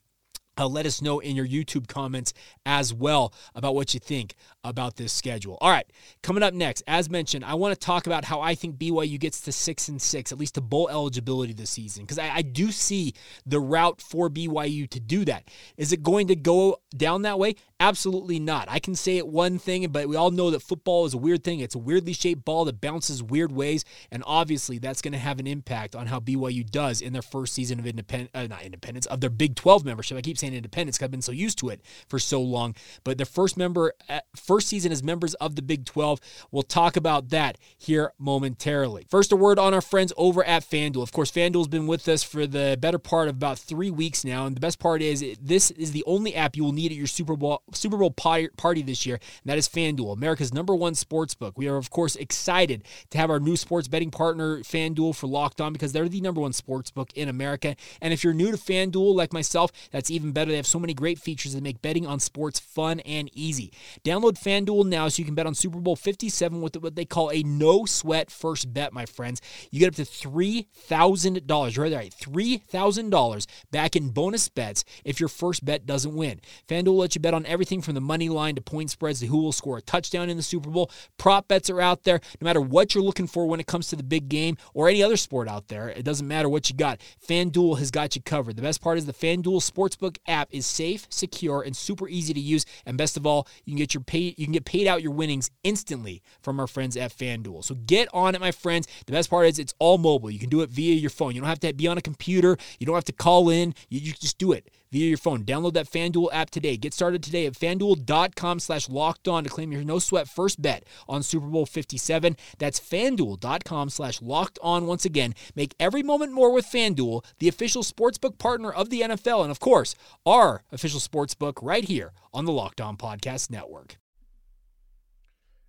uh, 0.58 0.66
let 0.66 0.86
us 0.86 1.00
know 1.00 1.20
in 1.20 1.36
your 1.36 1.46
YouTube 1.46 1.86
comments 1.86 2.34
as 2.66 2.92
well 2.92 3.32
about 3.54 3.74
what 3.74 3.94
you 3.94 4.00
think 4.00 4.34
about 4.64 4.96
this 4.96 5.12
schedule. 5.12 5.56
All 5.60 5.70
right, 5.70 5.86
coming 6.22 6.42
up 6.42 6.54
next, 6.54 6.82
as 6.86 7.08
mentioned, 7.08 7.44
I 7.44 7.54
want 7.54 7.78
to 7.78 7.78
talk 7.78 8.06
about 8.06 8.24
how 8.24 8.40
I 8.40 8.54
think 8.54 8.76
BYU 8.76 9.18
gets 9.18 9.40
to 9.42 9.52
six 9.52 9.88
and 9.88 10.00
six, 10.00 10.32
at 10.32 10.38
least 10.38 10.56
to 10.56 10.60
bowl 10.60 10.88
eligibility 10.88 11.52
this 11.52 11.70
season, 11.70 12.04
because 12.04 12.18
I, 12.18 12.28
I, 12.36 12.42
do 12.42 12.72
see 12.72 13.14
the 13.46 13.60
route 13.60 14.00
for 14.00 14.28
BYU 14.28 14.88
to 14.90 15.00
do 15.00 15.24
that. 15.26 15.48
Is 15.76 15.92
it 15.92 16.02
going 16.02 16.28
to 16.28 16.36
go 16.36 16.80
down 16.96 17.22
that 17.22 17.38
way? 17.38 17.54
Absolutely 17.80 18.40
not. 18.40 18.66
I 18.68 18.78
can 18.78 18.94
say 18.94 19.18
it 19.18 19.28
one 19.28 19.58
thing, 19.58 19.86
but 19.88 20.08
we 20.08 20.16
all 20.16 20.30
know 20.30 20.50
that 20.50 20.62
football 20.62 21.06
is 21.06 21.14
a 21.14 21.18
weird 21.18 21.44
thing. 21.44 21.60
It's 21.60 21.74
a 21.74 21.78
weirdly 21.78 22.12
shaped 22.12 22.44
ball 22.44 22.64
that 22.64 22.80
bounces 22.80 23.22
weird 23.22 23.52
ways, 23.52 23.84
and 24.10 24.24
obviously 24.26 24.78
that's 24.78 25.00
going 25.00 25.12
to 25.12 25.18
have 25.18 25.38
an 25.38 25.46
impact 25.46 25.94
on 25.94 26.06
how 26.06 26.18
BYU 26.20 26.68
does 26.68 27.00
in 27.00 27.12
their 27.12 27.22
first 27.22 27.54
season 27.54 27.78
of 27.78 27.86
independent, 27.86 28.30
uh, 28.34 28.46
not 28.46 28.62
independence, 28.62 29.06
of 29.06 29.20
their 29.20 29.30
Big 29.30 29.54
12 29.54 29.84
membership. 29.84 30.18
I 30.18 30.22
keep 30.22 30.38
saying 30.38 30.47
independence 30.54 30.96
because 30.96 31.06
I've 31.06 31.10
been 31.10 31.22
so 31.22 31.32
used 31.32 31.58
to 31.58 31.68
it 31.68 31.80
for 32.08 32.18
so 32.18 32.40
long. 32.40 32.74
But 33.04 33.18
the 33.18 33.24
first 33.24 33.56
member, 33.56 33.92
uh, 34.08 34.20
first 34.36 34.68
season 34.68 34.92
as 34.92 35.02
members 35.02 35.34
of 35.34 35.56
the 35.56 35.62
Big 35.62 35.84
12. 35.84 36.20
We'll 36.50 36.62
talk 36.62 36.96
about 36.96 37.30
that 37.30 37.58
here 37.76 38.12
momentarily. 38.18 39.06
First, 39.10 39.32
a 39.32 39.36
word 39.36 39.58
on 39.58 39.74
our 39.74 39.80
friends 39.80 40.12
over 40.16 40.44
at 40.44 40.64
FanDuel. 40.64 41.02
Of 41.02 41.12
course, 41.12 41.30
FanDuel's 41.30 41.68
been 41.68 41.86
with 41.86 42.08
us 42.08 42.22
for 42.22 42.46
the 42.46 42.76
better 42.80 42.98
part 42.98 43.28
of 43.28 43.36
about 43.36 43.58
three 43.58 43.90
weeks 43.90 44.24
now, 44.24 44.46
and 44.46 44.56
the 44.56 44.60
best 44.60 44.78
part 44.78 45.02
is 45.02 45.24
this 45.40 45.70
is 45.72 45.92
the 45.92 46.04
only 46.06 46.34
app 46.34 46.56
you 46.56 46.64
will 46.64 46.72
need 46.72 46.90
at 46.90 46.96
your 46.96 47.06
Super 47.06 47.36
Bowl 47.36 47.62
Super 47.72 47.96
Bowl 47.96 48.10
party 48.10 48.82
this 48.82 49.06
year, 49.06 49.16
and 49.16 49.50
that 49.50 49.58
is 49.58 49.68
FanDuel, 49.68 50.12
America's 50.12 50.52
number 50.54 50.74
one 50.74 50.94
sports 50.94 51.34
book. 51.34 51.58
We 51.58 51.68
are, 51.68 51.76
of 51.76 51.90
course, 51.90 52.16
excited 52.16 52.84
to 53.10 53.18
have 53.18 53.30
our 53.30 53.40
new 53.40 53.56
sports 53.56 53.88
betting 53.88 54.10
partner, 54.10 54.60
FanDuel, 54.60 55.14
for 55.14 55.26
Locked 55.26 55.60
On 55.60 55.72
because 55.72 55.92
they're 55.92 56.08
the 56.08 56.20
number 56.20 56.40
one 56.40 56.52
sports 56.52 56.90
book 56.90 57.10
in 57.14 57.28
America. 57.28 57.76
And 58.00 58.12
if 58.12 58.24
you're 58.24 58.34
new 58.34 58.50
to 58.50 58.56
FanDuel, 58.56 59.14
like 59.14 59.32
myself, 59.32 59.72
that's 59.90 60.10
even 60.10 60.32
better. 60.32 60.37
They 60.46 60.56
have 60.56 60.66
so 60.66 60.78
many 60.78 60.94
great 60.94 61.18
features 61.18 61.54
that 61.54 61.62
make 61.62 61.82
betting 61.82 62.06
on 62.06 62.20
sports 62.20 62.60
fun 62.60 63.00
and 63.00 63.28
easy. 63.34 63.72
Download 64.04 64.38
FanDuel 64.38 64.86
now 64.86 65.08
so 65.08 65.20
you 65.20 65.24
can 65.24 65.34
bet 65.34 65.46
on 65.46 65.54
Super 65.54 65.80
Bowl 65.80 65.96
57 65.96 66.60
with 66.60 66.76
what 66.76 66.94
they 66.94 67.04
call 67.04 67.30
a 67.30 67.42
no 67.42 67.84
sweat 67.84 68.30
first 68.30 68.72
bet, 68.72 68.92
my 68.92 69.06
friends. 69.06 69.40
You 69.70 69.80
get 69.80 69.88
up 69.88 69.94
to 69.96 70.02
$3,000. 70.02 71.76
You 71.76 71.82
heard 71.82 71.92
that 71.92 71.96
right. 71.96 72.14
$3,000 72.18 73.46
back 73.70 73.96
in 73.96 74.10
bonus 74.10 74.48
bets 74.48 74.84
if 75.04 75.20
your 75.20 75.28
first 75.28 75.64
bet 75.64 75.86
doesn't 75.86 76.14
win. 76.14 76.40
FanDuel 76.68 76.98
lets 76.98 77.14
you 77.14 77.20
bet 77.20 77.34
on 77.34 77.46
everything 77.46 77.82
from 77.82 77.94
the 77.94 78.00
money 78.00 78.28
line 78.28 78.54
to 78.54 78.60
point 78.60 78.90
spreads 78.90 79.20
to 79.20 79.26
who 79.26 79.38
will 79.38 79.52
score 79.52 79.78
a 79.78 79.82
touchdown 79.82 80.28
in 80.30 80.36
the 80.36 80.42
Super 80.42 80.70
Bowl. 80.70 80.90
Prop 81.16 81.48
bets 81.48 81.70
are 81.70 81.80
out 81.80 82.04
there. 82.04 82.20
No 82.40 82.44
matter 82.44 82.60
what 82.60 82.94
you're 82.94 83.04
looking 83.04 83.26
for 83.26 83.46
when 83.46 83.60
it 83.60 83.66
comes 83.66 83.88
to 83.88 83.96
the 83.96 84.02
big 84.02 84.28
game 84.28 84.56
or 84.74 84.88
any 84.88 85.02
other 85.02 85.16
sport 85.16 85.48
out 85.48 85.68
there, 85.68 85.88
it 85.88 86.04
doesn't 86.04 86.28
matter 86.28 86.48
what 86.48 86.70
you 86.70 86.76
got. 86.76 87.00
FanDuel 87.26 87.78
has 87.78 87.90
got 87.90 88.14
you 88.14 88.22
covered. 88.22 88.56
The 88.56 88.62
best 88.62 88.80
part 88.80 88.98
is 88.98 89.06
the 89.06 89.12
FanDuel 89.12 89.62
Sportsbook 89.62 90.18
app 90.28 90.48
is 90.52 90.66
safe, 90.66 91.06
secure, 91.10 91.62
and 91.62 91.76
super 91.76 92.08
easy 92.08 92.34
to 92.34 92.40
use. 92.40 92.64
And 92.86 92.96
best 92.96 93.16
of 93.16 93.26
all, 93.26 93.48
you 93.64 93.72
can 93.72 93.78
get 93.78 93.94
your 93.94 94.02
pay 94.02 94.34
you 94.36 94.46
can 94.46 94.52
get 94.52 94.64
paid 94.64 94.86
out 94.86 95.02
your 95.02 95.12
winnings 95.12 95.50
instantly 95.64 96.22
from 96.40 96.60
our 96.60 96.66
friends 96.66 96.96
at 96.96 97.12
FanDuel. 97.12 97.64
So 97.64 97.74
get 97.74 98.08
on 98.12 98.34
it, 98.34 98.40
my 98.40 98.52
friends. 98.52 98.86
The 99.06 99.12
best 99.12 99.30
part 99.30 99.46
is 99.46 99.58
it's 99.58 99.74
all 99.78 99.98
mobile. 99.98 100.30
You 100.30 100.38
can 100.38 100.50
do 100.50 100.60
it 100.60 100.70
via 100.70 100.94
your 100.94 101.10
phone. 101.10 101.34
You 101.34 101.40
don't 101.40 101.48
have 101.48 101.60
to 101.60 101.72
be 101.72 101.88
on 101.88 101.98
a 101.98 102.02
computer. 102.02 102.56
You 102.78 102.86
don't 102.86 102.94
have 102.94 103.04
to 103.04 103.12
call 103.12 103.48
in. 103.50 103.74
You, 103.88 104.00
you 104.00 104.12
just 104.12 104.38
do 104.38 104.52
it 104.52 104.70
via 104.90 105.08
your 105.08 105.18
phone. 105.18 105.44
Download 105.44 105.72
that 105.74 105.90
FanDuel 105.90 106.28
app 106.32 106.50
today. 106.50 106.76
Get 106.76 106.94
started 106.94 107.22
today 107.22 107.46
at 107.46 107.54
fanduel.com 107.54 108.60
slash 108.60 108.88
locked 108.88 109.28
on 109.28 109.44
to 109.44 109.50
claim 109.50 109.72
your 109.72 109.84
no 109.84 109.98
sweat 109.98 110.28
first 110.28 110.60
bet 110.60 110.84
on 111.08 111.22
Super 111.22 111.46
Bowl 111.46 111.66
57. 111.66 112.36
That's 112.58 112.80
fanduel.com 112.80 113.90
slash 113.90 114.22
locked 114.22 114.58
on 114.62 114.86
once 114.86 115.04
again. 115.04 115.34
Make 115.54 115.74
every 115.78 116.02
moment 116.02 116.32
more 116.32 116.52
with 116.52 116.66
FanDuel, 116.66 117.24
the 117.38 117.48
official 117.48 117.82
sportsbook 117.82 118.38
partner 118.38 118.70
of 118.70 118.90
the 118.90 119.02
NFL, 119.02 119.42
and 119.42 119.50
of 119.50 119.60
course, 119.60 119.94
our 120.26 120.62
official 120.72 121.00
sportsbook 121.00 121.54
right 121.62 121.84
here 121.84 122.12
on 122.32 122.44
the 122.44 122.52
Locked 122.52 122.80
On 122.80 122.96
Podcast 122.96 123.50
Network. 123.50 123.96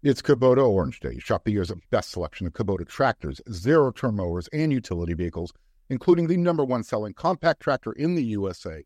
It's 0.02 0.22
Kubota 0.22 0.66
Orange 0.66 1.02
Day. 1.02 1.20
Shop 1.20 1.44
the 1.44 1.52
year's 1.52 1.74
best 1.92 2.12
selection 2.12 2.48
of 2.48 2.54
Kubota 2.54 2.88
tractors, 2.88 3.42
zero 3.52 3.92
turn 3.92 4.16
mowers, 4.16 4.48
and 4.54 4.72
utility 4.72 5.14
vehicles, 5.14 5.52
including 5.90 6.28
the 6.28 6.38
number 6.38 6.64
one 6.64 6.84
selling 6.84 7.14
compact 7.14 7.62
tractor 7.62 7.92
in 7.92 8.16
the 8.16 8.24
USA 8.24 8.86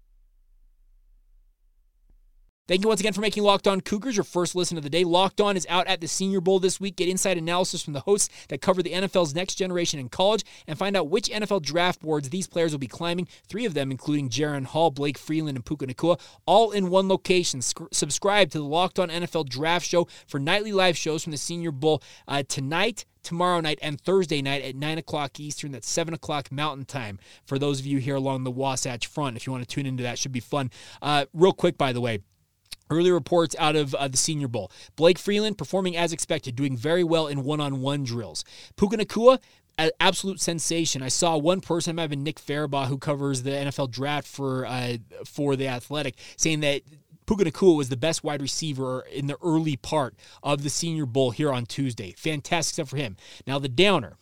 Thank 2.71 2.83
you 2.83 2.87
once 2.87 3.01
again 3.01 3.11
for 3.11 3.19
making 3.19 3.43
Locked 3.43 3.67
On 3.67 3.81
Cougars 3.81 4.15
your 4.15 4.23
first 4.23 4.55
listen 4.55 4.77
of 4.77 4.83
the 4.83 4.89
day. 4.89 5.03
Locked 5.03 5.41
On 5.41 5.57
is 5.57 5.67
out 5.69 5.87
at 5.87 5.99
the 5.99 6.07
Senior 6.07 6.39
Bowl 6.39 6.57
this 6.57 6.79
week. 6.79 6.95
Get 6.95 7.09
inside 7.09 7.37
analysis 7.37 7.83
from 7.83 7.91
the 7.91 7.99
hosts 7.99 8.29
that 8.47 8.61
cover 8.61 8.81
the 8.81 8.93
NFL's 8.93 9.35
next 9.35 9.55
generation 9.55 9.99
in 9.99 10.07
college 10.07 10.45
and 10.67 10.79
find 10.79 10.95
out 10.95 11.09
which 11.09 11.27
NFL 11.27 11.63
draft 11.63 11.99
boards 11.99 12.29
these 12.29 12.47
players 12.47 12.71
will 12.71 12.79
be 12.79 12.87
climbing. 12.87 13.27
Three 13.45 13.65
of 13.65 13.73
them, 13.73 13.91
including 13.91 14.29
Jaren 14.29 14.63
Hall, 14.63 14.89
Blake 14.89 15.17
Freeland, 15.17 15.57
and 15.57 15.65
Puka 15.65 15.85
Nacua, 15.85 16.17
all 16.45 16.71
in 16.71 16.89
one 16.89 17.09
location. 17.09 17.61
subscribe 17.61 18.51
to 18.51 18.59
the 18.59 18.63
Locked 18.63 18.99
On 18.99 19.09
NFL 19.09 19.49
Draft 19.49 19.85
Show 19.85 20.07
for 20.25 20.39
nightly 20.39 20.71
live 20.71 20.97
shows 20.97 21.25
from 21.25 21.31
the 21.31 21.37
Senior 21.37 21.71
Bowl 21.71 22.01
uh, 22.25 22.43
tonight 22.47 23.03
tomorrow 23.21 23.59
night 23.59 23.79
and 23.81 23.99
Thursday 23.99 24.41
night 24.41 24.63
at 24.63 24.77
9 24.77 24.97
o'clock 24.97 25.41
Eastern. 25.41 25.73
That's 25.73 25.89
7 25.89 26.13
o'clock 26.13 26.49
Mountain 26.53 26.85
Time 26.85 27.19
for 27.43 27.59
those 27.59 27.81
of 27.81 27.85
you 27.85 27.97
here 27.97 28.15
along 28.15 28.45
the 28.45 28.51
Wasatch 28.51 29.07
Front. 29.07 29.35
If 29.35 29.45
you 29.45 29.51
want 29.51 29.67
to 29.67 29.75
tune 29.75 29.85
into 29.85 30.03
that, 30.03 30.17
should 30.17 30.31
be 30.31 30.39
fun. 30.39 30.71
Uh, 31.01 31.25
real 31.33 31.53
quick, 31.53 31.77
by 31.77 31.91
the 31.91 32.01
way, 32.01 32.21
Early 32.89 33.11
reports 33.11 33.55
out 33.57 33.75
of 33.75 33.95
uh, 33.95 34.07
the 34.09 34.17
Senior 34.17 34.49
Bowl. 34.49 34.71
Blake 34.97 35.17
Freeland 35.17 35.57
performing 35.57 35.95
as 35.95 36.11
expected, 36.11 36.55
doing 36.55 36.75
very 36.75 37.03
well 37.03 37.27
in 37.27 37.43
one-on-one 37.43 38.03
drills. 38.03 38.43
Puka 38.75 38.97
Nacua, 38.97 39.39
an 39.77 39.91
absolute 39.99 40.41
sensation. 40.41 41.01
I 41.01 41.07
saw 41.07 41.37
one 41.37 41.61
person, 41.61 41.91
it 41.91 41.93
might 41.95 42.03
have 42.03 42.09
been 42.09 42.23
Nick 42.23 42.39
Farabaugh, 42.39 42.87
who 42.87 42.97
covers 42.97 43.43
the 43.43 43.51
NFL 43.51 43.91
draft 43.91 44.27
for 44.27 44.65
uh, 44.65 44.97
for 45.25 45.55
the 45.55 45.67
Athletic, 45.67 46.15
saying 46.35 46.59
that 46.61 46.81
Puka 47.25 47.45
Nacua 47.45 47.77
was 47.77 47.89
the 47.89 47.97
best 47.97 48.23
wide 48.23 48.41
receiver 48.41 49.01
in 49.11 49.27
the 49.27 49.37
early 49.41 49.77
part 49.77 50.15
of 50.43 50.63
the 50.63 50.69
Senior 50.69 51.05
Bowl 51.05 51.31
here 51.31 51.51
on 51.51 51.65
Tuesday. 51.65 52.13
Fantastic 52.17 52.73
stuff 52.73 52.89
for 52.89 52.97
him. 52.97 53.15
Now 53.47 53.57
the 53.57 53.69
downer. 53.69 54.17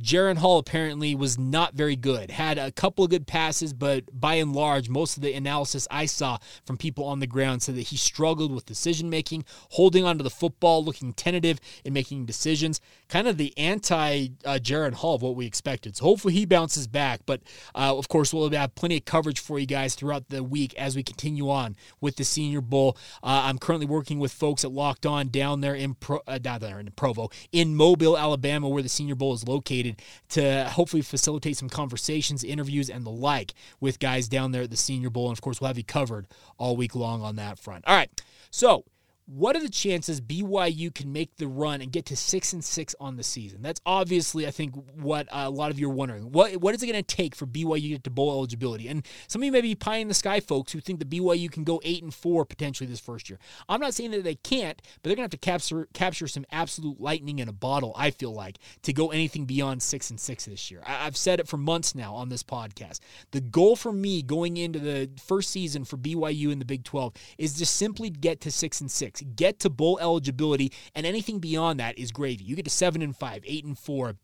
Jaren 0.00 0.38
Hall 0.38 0.58
apparently 0.58 1.14
was 1.14 1.38
not 1.38 1.74
very 1.74 1.94
good. 1.94 2.32
Had 2.32 2.58
a 2.58 2.72
couple 2.72 3.04
of 3.04 3.10
good 3.10 3.28
passes, 3.28 3.72
but 3.72 4.04
by 4.12 4.34
and 4.34 4.52
large, 4.52 4.88
most 4.88 5.16
of 5.16 5.22
the 5.22 5.32
analysis 5.34 5.86
I 5.88 6.06
saw 6.06 6.38
from 6.64 6.76
people 6.76 7.04
on 7.04 7.20
the 7.20 7.28
ground 7.28 7.62
said 7.62 7.76
that 7.76 7.82
he 7.82 7.96
struggled 7.96 8.52
with 8.52 8.66
decision 8.66 9.08
making, 9.08 9.44
holding 9.70 10.04
onto 10.04 10.24
the 10.24 10.30
football, 10.30 10.84
looking 10.84 11.12
tentative 11.12 11.60
in 11.84 11.92
making 11.92 12.26
decisions. 12.26 12.80
Kind 13.08 13.28
of 13.28 13.36
the 13.36 13.56
anti 13.56 14.30
uh, 14.44 14.58
Jaren 14.60 14.94
Hall 14.94 15.14
of 15.14 15.22
what 15.22 15.36
we 15.36 15.46
expected. 15.46 15.96
So 15.96 16.04
hopefully 16.06 16.34
he 16.34 16.44
bounces 16.44 16.88
back. 16.88 17.20
But 17.24 17.42
uh, 17.76 17.96
of 17.96 18.08
course, 18.08 18.34
we'll 18.34 18.50
have 18.50 18.74
plenty 18.74 18.96
of 18.96 19.04
coverage 19.04 19.38
for 19.38 19.60
you 19.60 19.66
guys 19.66 19.94
throughout 19.94 20.28
the 20.28 20.42
week 20.42 20.74
as 20.74 20.96
we 20.96 21.04
continue 21.04 21.50
on 21.50 21.76
with 22.00 22.16
the 22.16 22.24
Senior 22.24 22.62
Bowl. 22.62 22.96
Uh, 23.22 23.42
I'm 23.44 23.58
currently 23.58 23.86
working 23.86 24.18
with 24.18 24.32
folks 24.32 24.64
at 24.64 24.72
Locked 24.72 25.06
On 25.06 25.28
down 25.28 25.60
there 25.60 25.74
in 25.74 25.94
Pro, 25.94 26.20
uh, 26.26 26.38
down 26.38 26.60
there 26.60 26.80
in 26.80 26.90
Provo, 26.96 27.30
in 27.52 27.76
Mobile, 27.76 28.18
Alabama, 28.18 28.68
where 28.68 28.82
the 28.82 28.88
Senior 28.88 29.14
Bowl 29.14 29.32
is 29.34 29.46
located 29.46 29.83
to 30.30 30.64
hopefully 30.64 31.02
facilitate 31.02 31.56
some 31.56 31.68
conversations, 31.68 32.44
interviews, 32.44 32.88
and 32.90 33.04
the 33.04 33.10
like 33.10 33.54
with 33.80 33.98
guys 33.98 34.28
down 34.28 34.52
there 34.52 34.62
at 34.62 34.70
the 34.70 34.76
Senior 34.76 35.10
Bowl. 35.10 35.28
And 35.28 35.36
of 35.36 35.42
course, 35.42 35.60
we'll 35.60 35.68
have 35.68 35.78
you 35.78 35.84
covered 35.84 36.26
all 36.58 36.76
week 36.76 36.94
long 36.94 37.22
on 37.22 37.36
that 37.36 37.58
front. 37.58 37.84
All 37.86 37.96
right. 37.96 38.10
So 38.50 38.84
what 39.26 39.56
are 39.56 39.60
the 39.60 39.70
chances 39.70 40.20
BYU 40.20 40.94
can 40.94 41.10
make 41.10 41.36
the 41.36 41.48
run 41.48 41.80
and 41.80 41.90
get 41.90 42.04
to 42.06 42.16
six 42.16 42.52
and 42.52 42.62
six 42.62 42.94
on 43.00 43.16
the 43.16 43.22
season? 43.22 43.62
That's 43.62 43.80
obviously, 43.86 44.46
I 44.46 44.50
think, 44.50 44.74
what 44.94 45.28
a 45.32 45.48
lot 45.48 45.70
of 45.70 45.78
you 45.78 45.88
are 45.88 45.94
wondering. 45.94 46.30
What 46.30 46.58
what 46.58 46.74
is 46.74 46.82
it 46.82 46.86
going 46.86 47.02
to 47.02 47.16
take 47.16 47.34
for 47.34 47.46
BYU 47.46 47.82
to 47.82 47.88
get 47.88 48.04
to 48.04 48.10
bowl 48.10 48.32
eligibility? 48.32 48.86
And 48.88 49.06
some 49.26 49.40
of 49.40 49.46
you 49.46 49.52
may 49.52 49.62
be 49.62 49.74
pie 49.74 49.96
in 49.96 50.08
the 50.08 50.14
sky 50.14 50.40
folks 50.40 50.72
who 50.72 50.80
think 50.80 50.98
that 50.98 51.08
BYU 51.08 51.50
can 51.50 51.64
go 51.64 51.80
eight 51.84 52.02
and 52.02 52.12
four 52.12 52.44
potentially 52.44 52.86
this 52.86 53.00
first 53.00 53.30
year. 53.30 53.38
I'm 53.66 53.80
not 53.80 53.94
saying 53.94 54.10
that 54.10 54.24
they 54.24 54.34
can't, 54.34 54.76
but 54.76 55.08
they're 55.08 55.16
going 55.16 55.28
to 55.28 55.34
have 55.34 55.40
to 55.40 55.50
capture 55.50 55.88
capture 55.94 56.28
some 56.28 56.44
absolute 56.52 57.00
lightning 57.00 57.38
in 57.38 57.48
a 57.48 57.52
bottle. 57.52 57.94
I 57.96 58.10
feel 58.10 58.34
like 58.34 58.58
to 58.82 58.92
go 58.92 59.10
anything 59.10 59.46
beyond 59.46 59.82
six 59.82 60.10
and 60.10 60.20
six 60.20 60.44
this 60.44 60.70
year. 60.70 60.82
I, 60.86 61.06
I've 61.06 61.16
said 61.16 61.40
it 61.40 61.48
for 61.48 61.56
months 61.56 61.94
now 61.94 62.14
on 62.14 62.28
this 62.28 62.42
podcast. 62.42 63.00
The 63.30 63.40
goal 63.40 63.74
for 63.74 63.92
me 63.92 64.20
going 64.20 64.58
into 64.58 64.78
the 64.78 65.08
first 65.18 65.50
season 65.50 65.86
for 65.86 65.96
BYU 65.96 66.52
in 66.52 66.58
the 66.58 66.64
Big 66.66 66.84
12 66.84 67.14
is 67.38 67.54
to 67.54 67.64
simply 67.64 68.10
get 68.10 68.42
to 68.42 68.50
six 68.50 68.82
and 68.82 68.90
six 68.90 69.13
Get 69.22 69.60
to 69.60 69.70
bowl 69.70 69.98
eligibility, 70.00 70.72
and 70.94 71.06
anything 71.06 71.38
beyond 71.38 71.80
that 71.80 71.98
is 71.98 72.12
gravy. 72.12 72.44
You 72.44 72.56
get 72.56 72.64
to 72.64 72.70
seven 72.70 73.02
and 73.02 73.16
five, 73.16 73.42
eight 73.46 73.64
and 73.64 73.78
four 73.78 74.16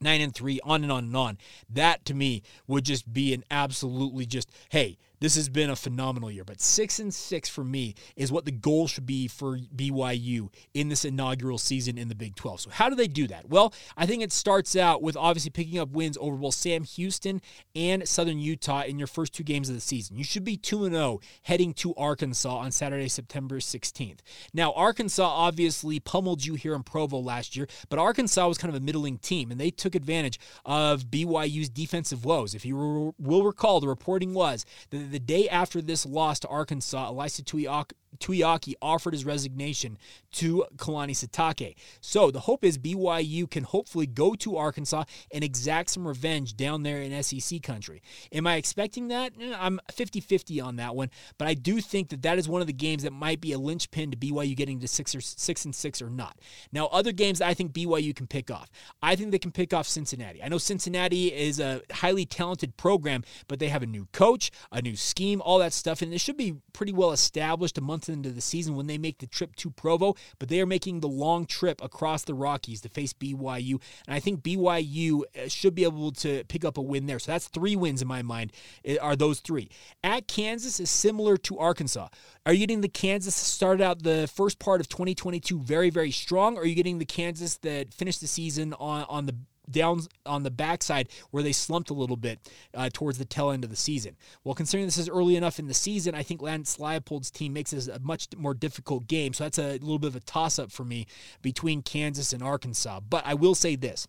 nine 0.00 0.20
and 0.20 0.34
three, 0.34 0.60
on 0.64 0.82
and 0.82 0.92
on 0.92 1.04
and 1.04 1.16
on. 1.16 1.38
That 1.68 2.04
to 2.06 2.14
me 2.14 2.42
would 2.66 2.84
just 2.84 3.12
be 3.12 3.34
an 3.34 3.44
absolutely 3.50 4.26
just, 4.26 4.50
hey, 4.70 4.98
this 5.20 5.34
has 5.36 5.48
been 5.48 5.70
a 5.70 5.76
phenomenal 5.76 6.30
year. 6.30 6.44
But 6.44 6.60
six 6.60 6.98
and 6.98 7.12
six 7.12 7.48
for 7.48 7.64
me 7.64 7.94
is 8.16 8.30
what 8.30 8.44
the 8.44 8.52
goal 8.52 8.86
should 8.86 9.06
be 9.06 9.28
for 9.28 9.58
BYU 9.58 10.50
in 10.74 10.88
this 10.88 11.04
inaugural 11.04 11.58
season 11.58 11.98
in 11.98 12.08
the 12.08 12.14
Big 12.14 12.36
12. 12.36 12.60
So, 12.60 12.70
how 12.70 12.88
do 12.88 12.94
they 12.94 13.08
do 13.08 13.26
that? 13.28 13.48
Well, 13.48 13.72
I 13.96 14.06
think 14.06 14.22
it 14.22 14.32
starts 14.32 14.76
out 14.76 15.02
with 15.02 15.16
obviously 15.16 15.50
picking 15.50 15.78
up 15.78 15.90
wins 15.90 16.18
over 16.20 16.36
both 16.36 16.54
Sam 16.54 16.84
Houston 16.84 17.40
and 17.74 18.06
Southern 18.08 18.38
Utah 18.38 18.82
in 18.82 18.98
your 18.98 19.06
first 19.06 19.32
two 19.32 19.44
games 19.44 19.68
of 19.68 19.74
the 19.74 19.80
season. 19.80 20.16
You 20.16 20.24
should 20.24 20.44
be 20.44 20.56
2 20.56 20.88
0 20.90 21.20
heading 21.42 21.74
to 21.74 21.94
Arkansas 21.94 22.56
on 22.56 22.70
Saturday, 22.70 23.08
September 23.08 23.58
16th. 23.58 24.20
Now, 24.52 24.72
Arkansas 24.72 25.24
obviously 25.24 26.00
pummeled 26.00 26.44
you 26.44 26.54
here 26.54 26.74
in 26.74 26.82
Provo 26.82 27.18
last 27.18 27.56
year, 27.56 27.66
but 27.88 27.98
Arkansas 27.98 28.46
was 28.46 28.58
kind 28.58 28.74
of 28.74 28.80
a 28.80 28.84
middling 28.84 29.18
team, 29.18 29.50
and 29.50 29.60
they 29.60 29.70
took 29.70 29.94
advantage 29.94 30.38
of 30.64 31.06
BYU's 31.06 31.68
defensive 31.68 32.24
woes. 32.24 32.54
If 32.54 32.64
you 32.64 33.14
will 33.18 33.44
recall, 33.44 33.80
the 33.80 33.88
reporting 33.88 34.34
was 34.34 34.64
that 34.90 35.07
the 35.10 35.18
day 35.18 35.48
after 35.48 35.80
this 35.80 36.04
loss 36.06 36.38
to 36.40 36.48
Arkansas, 36.48 37.10
Elisa 37.10 37.42
Ilaisa 37.42 37.92
Tuiaki 38.20 38.74
offered 38.80 39.14
his 39.14 39.24
resignation 39.24 39.98
to 40.32 40.64
Kalani 40.76 41.12
Sitake. 41.12 41.74
So 42.00 42.30
the 42.30 42.40
hope 42.40 42.64
is 42.64 42.78
BYU 42.78 43.50
can 43.50 43.64
hopefully 43.64 44.06
go 44.06 44.34
to 44.34 44.56
Arkansas 44.56 45.04
and 45.32 45.42
exact 45.42 45.90
some 45.90 46.06
revenge 46.06 46.56
down 46.56 46.82
there 46.82 47.00
in 47.00 47.22
SEC 47.22 47.62
country. 47.62 48.02
Am 48.32 48.46
I 48.46 48.56
expecting 48.56 49.08
that? 49.08 49.32
Eh, 49.40 49.54
I'm 49.58 49.80
50 49.90 50.20
50 50.20 50.60
on 50.60 50.76
that 50.76 50.94
one, 50.94 51.10
but 51.38 51.48
I 51.48 51.54
do 51.54 51.80
think 51.80 52.10
that 52.10 52.22
that 52.22 52.38
is 52.38 52.48
one 52.48 52.60
of 52.60 52.66
the 52.66 52.72
games 52.72 53.02
that 53.02 53.12
might 53.12 53.40
be 53.40 53.52
a 53.52 53.58
linchpin 53.58 54.10
to 54.10 54.16
BYU 54.16 54.56
getting 54.56 54.80
to 54.80 54.88
six 54.88 55.14
or 55.14 55.20
six 55.20 55.64
and 55.64 55.74
six 55.74 56.02
or 56.02 56.10
not. 56.10 56.38
Now, 56.72 56.86
other 56.86 57.12
games 57.12 57.40
I 57.40 57.54
think 57.54 57.72
BYU 57.72 58.14
can 58.14 58.26
pick 58.26 58.50
off. 58.50 58.70
I 59.02 59.16
think 59.16 59.30
they 59.30 59.38
can 59.38 59.52
pick 59.52 59.72
off 59.72 59.86
Cincinnati. 59.86 60.42
I 60.42 60.48
know 60.48 60.58
Cincinnati 60.58 61.32
is 61.32 61.60
a 61.60 61.82
highly 61.90 62.26
talented 62.26 62.76
program, 62.76 63.24
but 63.46 63.58
they 63.58 63.68
have 63.68 63.82
a 63.82 63.86
new 63.86 64.06
coach, 64.12 64.50
a 64.72 64.82
new 64.82 64.96
scheme, 64.96 65.40
all 65.42 65.58
that 65.58 65.72
stuff, 65.72 66.02
and 66.02 66.12
it 66.12 66.20
should 66.20 66.36
be 66.36 66.56
pretty 66.72 66.92
well 66.92 67.12
established 67.12 67.78
into 68.08 68.30
the 68.30 68.40
season 68.40 68.76
when 68.76 68.86
they 68.86 68.98
make 68.98 69.18
the 69.18 69.26
trip 69.26 69.56
to 69.56 69.70
Provo, 69.70 70.14
but 70.38 70.48
they 70.48 70.60
are 70.60 70.66
making 70.66 71.00
the 71.00 71.08
long 71.08 71.46
trip 71.46 71.82
across 71.82 72.24
the 72.24 72.34
Rockies 72.34 72.80
to 72.82 72.88
face 72.88 73.12
BYU. 73.12 73.80
And 74.06 74.14
I 74.14 74.20
think 74.20 74.42
BYU 74.42 75.22
uh, 75.22 75.48
should 75.48 75.74
be 75.74 75.84
able 75.84 76.12
to 76.12 76.44
pick 76.44 76.64
up 76.64 76.78
a 76.78 76.82
win 76.82 77.06
there. 77.06 77.18
So 77.18 77.32
that's 77.32 77.48
three 77.48 77.76
wins 77.76 78.02
in 78.02 78.08
my 78.08 78.22
mind, 78.22 78.52
eh, 78.84 78.96
are 79.00 79.16
those 79.16 79.40
three. 79.40 79.68
At 80.02 80.28
Kansas 80.28 80.80
is 80.80 80.90
similar 80.90 81.36
to 81.38 81.58
Arkansas. 81.58 82.08
Are 82.46 82.52
you 82.52 82.60
getting 82.60 82.80
the 82.80 82.88
Kansas 82.88 83.34
started 83.34 83.82
out 83.82 84.02
the 84.02 84.28
first 84.32 84.58
part 84.58 84.80
of 84.80 84.88
2022 84.88 85.60
very, 85.60 85.90
very 85.90 86.10
strong? 86.10 86.56
Or 86.56 86.62
are 86.62 86.66
you 86.66 86.74
getting 86.74 86.98
the 86.98 87.04
Kansas 87.04 87.58
that 87.58 87.92
finished 87.92 88.20
the 88.20 88.26
season 88.26 88.74
on, 88.74 89.04
on 89.08 89.26
the 89.26 89.34
down 89.70 90.02
on 90.26 90.42
the 90.42 90.50
backside 90.50 91.08
where 91.30 91.42
they 91.42 91.52
slumped 91.52 91.90
a 91.90 91.94
little 91.94 92.16
bit 92.16 92.38
uh, 92.74 92.90
towards 92.92 93.18
the 93.18 93.24
tail 93.24 93.50
end 93.50 93.64
of 93.64 93.70
the 93.70 93.76
season. 93.76 94.16
Well, 94.44 94.54
considering 94.54 94.86
this 94.86 94.98
is 94.98 95.08
early 95.08 95.36
enough 95.36 95.58
in 95.58 95.66
the 95.66 95.74
season, 95.74 96.14
I 96.14 96.22
think 96.22 96.42
Lance 96.42 96.76
Leipold's 96.78 97.30
team 97.30 97.52
makes 97.52 97.70
this 97.70 97.88
a 97.88 97.98
much 97.98 98.28
more 98.36 98.54
difficult 98.54 99.06
game. 99.06 99.32
So 99.32 99.44
that's 99.44 99.58
a 99.58 99.72
little 99.72 99.98
bit 99.98 100.08
of 100.08 100.16
a 100.16 100.20
toss 100.20 100.58
up 100.58 100.70
for 100.70 100.84
me 100.84 101.06
between 101.42 101.82
Kansas 101.82 102.32
and 102.32 102.42
Arkansas. 102.42 103.00
But 103.00 103.24
I 103.26 103.34
will 103.34 103.54
say 103.54 103.76
this. 103.76 104.06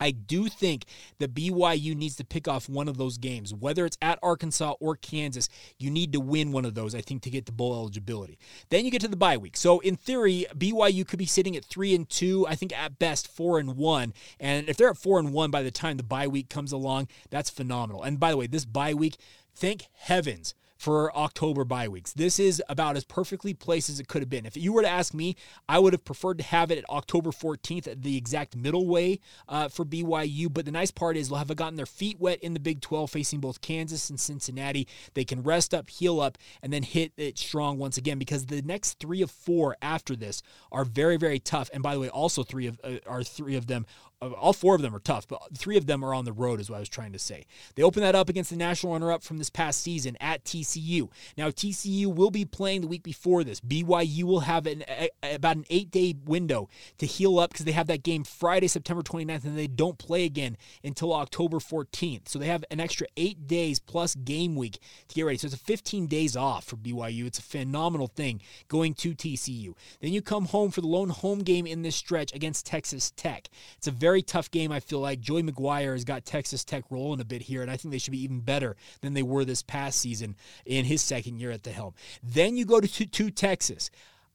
I 0.00 0.10
do 0.10 0.48
think 0.48 0.84
that 1.18 1.34
BYU 1.34 1.94
needs 1.94 2.16
to 2.16 2.24
pick 2.24 2.48
off 2.48 2.68
one 2.68 2.88
of 2.88 2.98
those 2.98 3.18
games, 3.18 3.54
whether 3.54 3.86
it's 3.86 3.98
at 4.02 4.18
Arkansas 4.22 4.74
or 4.80 4.96
Kansas. 4.96 5.48
You 5.78 5.90
need 5.90 6.12
to 6.12 6.20
win 6.20 6.52
one 6.52 6.64
of 6.64 6.74
those, 6.74 6.94
I 6.94 7.00
think, 7.00 7.22
to 7.22 7.30
get 7.30 7.46
to 7.46 7.52
bowl 7.52 7.74
eligibility. 7.74 8.38
Then 8.68 8.84
you 8.84 8.90
get 8.90 9.00
to 9.02 9.08
the 9.08 9.16
bye 9.16 9.36
week. 9.36 9.56
So 9.56 9.80
in 9.80 9.96
theory, 9.96 10.46
BYU 10.56 11.06
could 11.06 11.18
be 11.18 11.26
sitting 11.26 11.56
at 11.56 11.64
three 11.64 11.94
and 11.94 12.08
two. 12.08 12.46
I 12.46 12.54
think 12.54 12.76
at 12.78 12.98
best 12.98 13.28
four 13.28 13.58
and 13.58 13.76
one. 13.76 14.12
And 14.38 14.68
if 14.68 14.76
they're 14.76 14.90
at 14.90 14.98
four 14.98 15.18
and 15.18 15.32
one 15.32 15.50
by 15.50 15.62
the 15.62 15.70
time 15.70 15.96
the 15.96 16.02
bye 16.02 16.28
week 16.28 16.48
comes 16.48 16.72
along, 16.72 17.08
that's 17.30 17.50
phenomenal. 17.50 18.02
And 18.02 18.20
by 18.20 18.30
the 18.30 18.36
way, 18.36 18.46
this 18.46 18.64
bye 18.64 18.94
week, 18.94 19.16
thank 19.54 19.86
heavens 19.94 20.54
for 20.76 21.16
October 21.16 21.64
bye 21.64 21.88
weeks. 21.88 22.12
This 22.12 22.38
is 22.38 22.62
about 22.68 22.96
as 22.96 23.04
perfectly 23.04 23.54
placed 23.54 23.88
as 23.88 24.00
it 24.00 24.08
could 24.08 24.22
have 24.22 24.30
been. 24.30 24.46
If 24.46 24.56
you 24.56 24.72
were 24.72 24.82
to 24.82 24.88
ask 24.88 25.14
me, 25.14 25.36
I 25.68 25.78
would 25.78 25.92
have 25.92 26.04
preferred 26.04 26.38
to 26.38 26.44
have 26.44 26.70
it 26.70 26.78
at 26.78 26.88
October 26.90 27.30
14th, 27.30 27.88
at 27.88 28.02
the 28.02 28.16
exact 28.16 28.56
middle 28.56 28.86
way 28.86 29.20
uh, 29.48 29.68
for 29.68 29.84
BYU. 29.84 30.52
But 30.52 30.64
the 30.64 30.70
nice 30.70 30.90
part 30.90 31.16
is 31.16 31.28
they'll 31.28 31.38
have 31.38 31.54
gotten 31.56 31.76
their 31.76 31.86
feet 31.86 32.20
wet 32.20 32.40
in 32.40 32.54
the 32.54 32.60
Big 32.60 32.80
12, 32.80 33.10
facing 33.10 33.40
both 33.40 33.60
Kansas 33.60 34.10
and 34.10 34.20
Cincinnati. 34.20 34.86
They 35.14 35.24
can 35.24 35.42
rest 35.42 35.74
up, 35.74 35.88
heal 35.88 36.20
up, 36.20 36.38
and 36.62 36.72
then 36.72 36.82
hit 36.82 37.12
it 37.16 37.38
strong 37.38 37.78
once 37.78 37.96
again 37.96 38.18
because 38.18 38.46
the 38.46 38.62
next 38.62 38.98
three 38.98 39.22
of 39.22 39.30
four 39.30 39.76
after 39.80 40.14
this 40.14 40.42
are 40.70 40.84
very, 40.84 41.16
very 41.16 41.38
tough. 41.38 41.70
And 41.72 41.82
by 41.82 41.94
the 41.94 42.00
way, 42.00 42.08
also 42.08 42.42
three 42.42 42.66
of 42.66 42.78
uh, 42.84 42.96
are 43.06 43.22
three 43.22 43.56
of 43.56 43.66
them 43.66 43.86
all 44.22 44.52
four 44.52 44.74
of 44.74 44.82
them 44.82 44.94
are 44.94 45.00
tough, 45.00 45.28
but 45.28 45.40
three 45.56 45.76
of 45.76 45.86
them 45.86 46.04
are 46.04 46.14
on 46.14 46.24
the 46.24 46.32
road, 46.32 46.58
is 46.58 46.70
what 46.70 46.76
I 46.76 46.80
was 46.80 46.88
trying 46.88 47.12
to 47.12 47.18
say. 47.18 47.44
They 47.74 47.82
open 47.82 48.02
that 48.02 48.14
up 48.14 48.28
against 48.28 48.50
the 48.50 48.56
national 48.56 48.94
runner 48.94 49.12
up 49.12 49.22
from 49.22 49.36
this 49.38 49.50
past 49.50 49.82
season 49.82 50.16
at 50.20 50.44
TCU. 50.44 51.10
Now, 51.36 51.50
TCU 51.50 52.14
will 52.14 52.30
be 52.30 52.44
playing 52.44 52.80
the 52.80 52.86
week 52.86 53.02
before 53.02 53.44
this. 53.44 53.60
BYU 53.60 54.24
will 54.24 54.40
have 54.40 54.66
an, 54.66 54.84
a, 54.88 55.10
about 55.34 55.56
an 55.56 55.66
eight 55.68 55.90
day 55.90 56.14
window 56.24 56.68
to 56.98 57.06
heal 57.06 57.38
up 57.38 57.50
because 57.50 57.66
they 57.66 57.72
have 57.72 57.88
that 57.88 58.02
game 58.02 58.24
Friday, 58.24 58.68
September 58.68 59.02
29th, 59.02 59.44
and 59.44 59.58
they 59.58 59.66
don't 59.66 59.98
play 59.98 60.24
again 60.24 60.56
until 60.82 61.12
October 61.12 61.58
14th. 61.58 62.28
So 62.28 62.38
they 62.38 62.46
have 62.46 62.64
an 62.70 62.80
extra 62.80 63.06
eight 63.18 63.46
days 63.46 63.78
plus 63.78 64.14
game 64.14 64.56
week 64.56 64.78
to 65.08 65.14
get 65.14 65.24
ready. 65.24 65.38
So 65.38 65.46
it's 65.46 65.54
a 65.54 65.58
15 65.58 66.06
days 66.06 66.36
off 66.36 66.64
for 66.64 66.76
BYU. 66.76 67.26
It's 67.26 67.38
a 67.38 67.42
phenomenal 67.42 68.06
thing 68.06 68.40
going 68.68 68.94
to 68.94 69.14
TCU. 69.14 69.74
Then 70.00 70.12
you 70.12 70.22
come 70.22 70.46
home 70.46 70.70
for 70.70 70.80
the 70.80 70.86
lone 70.86 71.10
home 71.10 71.40
game 71.40 71.66
in 71.66 71.82
this 71.82 71.96
stretch 71.96 72.34
against 72.34 72.64
Texas 72.64 73.10
Tech. 73.10 73.48
It's 73.76 73.86
a 73.86 73.90
very 73.90 74.05
very 74.06 74.22
tough 74.22 74.52
game, 74.52 74.70
I 74.70 74.78
feel 74.78 75.00
like. 75.00 75.18
Joey 75.18 75.42
McGuire 75.42 75.92
has 75.92 76.04
got 76.04 76.24
Texas 76.24 76.64
Tech 76.64 76.84
rolling 76.90 77.20
a 77.20 77.24
bit 77.24 77.42
here, 77.42 77.60
and 77.60 77.68
I 77.68 77.76
think 77.76 77.90
they 77.90 77.98
should 77.98 78.12
be 78.12 78.22
even 78.22 78.38
better 78.38 78.76
than 79.00 79.14
they 79.14 79.22
were 79.24 79.44
this 79.44 79.62
past 79.62 79.98
season 79.98 80.36
in 80.64 80.84
his 80.84 81.02
second 81.02 81.40
year 81.40 81.50
at 81.50 81.64
the 81.64 81.72
helm. 81.72 81.92
Then 82.22 82.56
you 82.56 82.64
go 82.64 82.80
to, 82.80 82.86
to, 82.86 83.04
to 83.04 83.30
Texas. 83.32 83.90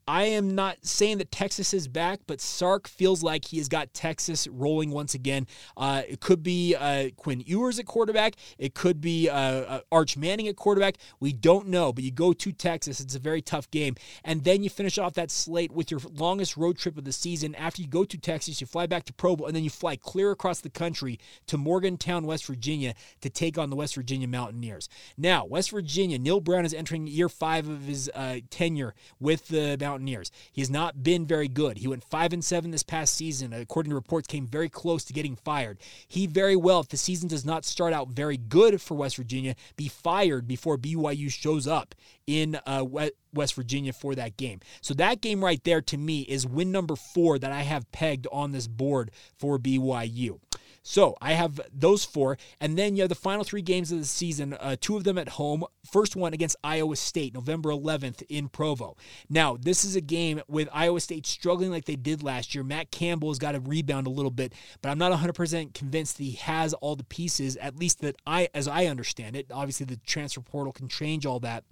I 0.07 0.23
am 0.23 0.55
not 0.55 0.77
saying 0.81 1.19
that 1.19 1.31
Texas 1.31 1.73
is 1.73 1.87
back, 1.87 2.21
but 2.27 2.41
Sark 2.41 2.87
feels 2.87 3.21
like 3.21 3.45
he 3.45 3.57
has 3.57 3.69
got 3.69 3.93
Texas 3.93 4.47
rolling 4.47 4.91
once 4.91 5.13
again. 5.13 5.47
Uh, 5.77 6.01
it 6.07 6.19
could 6.19 6.43
be 6.43 6.75
uh, 6.75 7.09
Quinn 7.15 7.43
Ewers 7.45 7.79
at 7.79 7.85
quarterback. 7.85 8.35
It 8.57 8.73
could 8.73 8.99
be 8.99 9.29
uh, 9.29 9.35
uh, 9.35 9.79
Arch 9.91 10.17
Manning 10.17 10.47
at 10.47 10.55
quarterback. 10.55 10.95
We 11.19 11.33
don't 11.33 11.67
know, 11.67 11.93
but 11.93 12.03
you 12.03 12.11
go 12.11 12.33
to 12.33 12.51
Texas. 12.51 12.99
It's 12.99 13.15
a 13.15 13.19
very 13.19 13.41
tough 13.41 13.69
game. 13.69 13.95
And 14.23 14.43
then 14.43 14.63
you 14.63 14.69
finish 14.69 14.97
off 14.97 15.13
that 15.13 15.29
slate 15.29 15.71
with 15.71 15.91
your 15.91 15.99
longest 16.13 16.57
road 16.57 16.77
trip 16.77 16.97
of 16.97 17.05
the 17.05 17.11
season. 17.11 17.53
After 17.55 17.81
you 17.81 17.87
go 17.87 18.03
to 18.03 18.17
Texas, 18.17 18.59
you 18.59 18.67
fly 18.67 18.87
back 18.87 19.03
to 19.05 19.13
Provo, 19.13 19.45
and 19.45 19.55
then 19.55 19.63
you 19.63 19.69
fly 19.69 19.95
clear 19.95 20.31
across 20.31 20.61
the 20.61 20.69
country 20.69 21.19
to 21.47 21.57
Morgantown, 21.57 22.25
West 22.25 22.45
Virginia 22.45 22.95
to 23.21 23.29
take 23.29 23.57
on 23.57 23.69
the 23.69 23.75
West 23.75 23.95
Virginia 23.95 24.27
Mountaineers. 24.27 24.89
Now, 25.17 25.45
West 25.45 25.71
Virginia, 25.71 26.17
Neal 26.17 26.39
Brown 26.39 26.65
is 26.65 26.73
entering 26.73 27.05
year 27.07 27.29
five 27.29 27.69
of 27.69 27.83
his 27.83 28.09
uh, 28.15 28.39
tenure 28.49 28.95
with 29.19 29.47
the 29.49 29.77
Mountaineers. 29.79 29.90
Mountaineers. 29.91 30.31
He 30.51 30.61
has 30.61 30.69
not 30.69 31.03
been 31.03 31.25
very 31.25 31.47
good. 31.47 31.77
He 31.77 31.87
went 31.87 32.03
5 32.03 32.33
and 32.33 32.43
7 32.43 32.71
this 32.71 32.83
past 32.83 33.15
season. 33.15 33.53
According 33.53 33.91
to 33.91 33.95
reports, 33.95 34.27
came 34.27 34.47
very 34.47 34.69
close 34.69 35.03
to 35.05 35.13
getting 35.13 35.35
fired. 35.35 35.79
He 36.07 36.27
very 36.27 36.55
well, 36.55 36.79
if 36.79 36.87
the 36.87 36.97
season 36.97 37.27
does 37.27 37.45
not 37.45 37.65
start 37.65 37.93
out 37.93 38.09
very 38.09 38.37
good 38.37 38.81
for 38.81 38.95
West 38.95 39.17
Virginia, 39.17 39.55
be 39.75 39.87
fired 39.87 40.47
before 40.47 40.77
BYU 40.77 41.29
shows 41.29 41.67
up 41.67 41.93
in 42.25 42.59
uh, 42.65 42.85
West 43.33 43.53
Virginia 43.55 43.91
for 43.91 44.15
that 44.15 44.37
game. 44.37 44.59
So 44.81 44.93
that 44.95 45.21
game 45.21 45.43
right 45.43 45.63
there 45.63 45.81
to 45.81 45.97
me 45.97 46.21
is 46.21 46.47
win 46.47 46.71
number 46.71 46.95
four 46.95 47.37
that 47.39 47.51
I 47.51 47.61
have 47.61 47.91
pegged 47.91 48.27
on 48.31 48.51
this 48.51 48.67
board 48.67 49.11
for 49.37 49.59
BYU. 49.59 50.39
So 50.83 51.15
I 51.21 51.33
have 51.33 51.59
those 51.73 52.03
four. 52.03 52.37
And 52.59 52.77
then 52.77 52.95
you 52.95 53.03
have 53.03 53.09
the 53.09 53.15
final 53.15 53.43
three 53.43 53.61
games 53.61 53.91
of 53.91 53.99
the 53.99 54.05
season, 54.05 54.53
uh, 54.53 54.75
two 54.79 54.97
of 54.97 55.03
them 55.03 55.17
at 55.17 55.29
home. 55.29 55.63
First 55.89 56.15
one 56.15 56.33
against 56.33 56.55
Iowa 56.63 56.95
State, 56.95 57.33
November 57.33 57.69
11th 57.69 58.23
in 58.29 58.49
Provo. 58.49 58.97
Now, 59.29 59.57
this 59.59 59.85
is 59.85 59.95
a 59.95 60.01
game 60.01 60.41
with 60.47 60.69
Iowa 60.73 60.99
State 60.99 61.25
struggling 61.25 61.71
like 61.71 61.85
they 61.85 61.95
did 61.95 62.23
last 62.23 62.55
year. 62.55 62.63
Matt 62.63 62.91
Campbell 62.91 63.29
has 63.29 63.39
got 63.39 63.51
to 63.53 63.59
rebound 63.59 64.07
a 64.07 64.11
little 64.11 64.31
bit, 64.31 64.53
but 64.81 64.89
I'm 64.89 64.97
not 64.97 65.11
100% 65.11 65.73
convinced 65.73 66.17
that 66.17 66.23
he 66.23 66.31
has 66.33 66.73
all 66.75 66.95
the 66.95 67.03
pieces, 67.03 67.57
at 67.57 67.77
least 67.77 68.01
that 68.01 68.15
I, 68.25 68.49
as 68.53 68.67
I 68.67 68.85
understand 68.85 69.35
it. 69.35 69.47
Obviously, 69.51 69.85
the 69.85 69.97
transfer 69.97 70.41
portal 70.41 70.73
can 70.73 70.87
change 70.87 71.25
all 71.25 71.39
that 71.41 71.63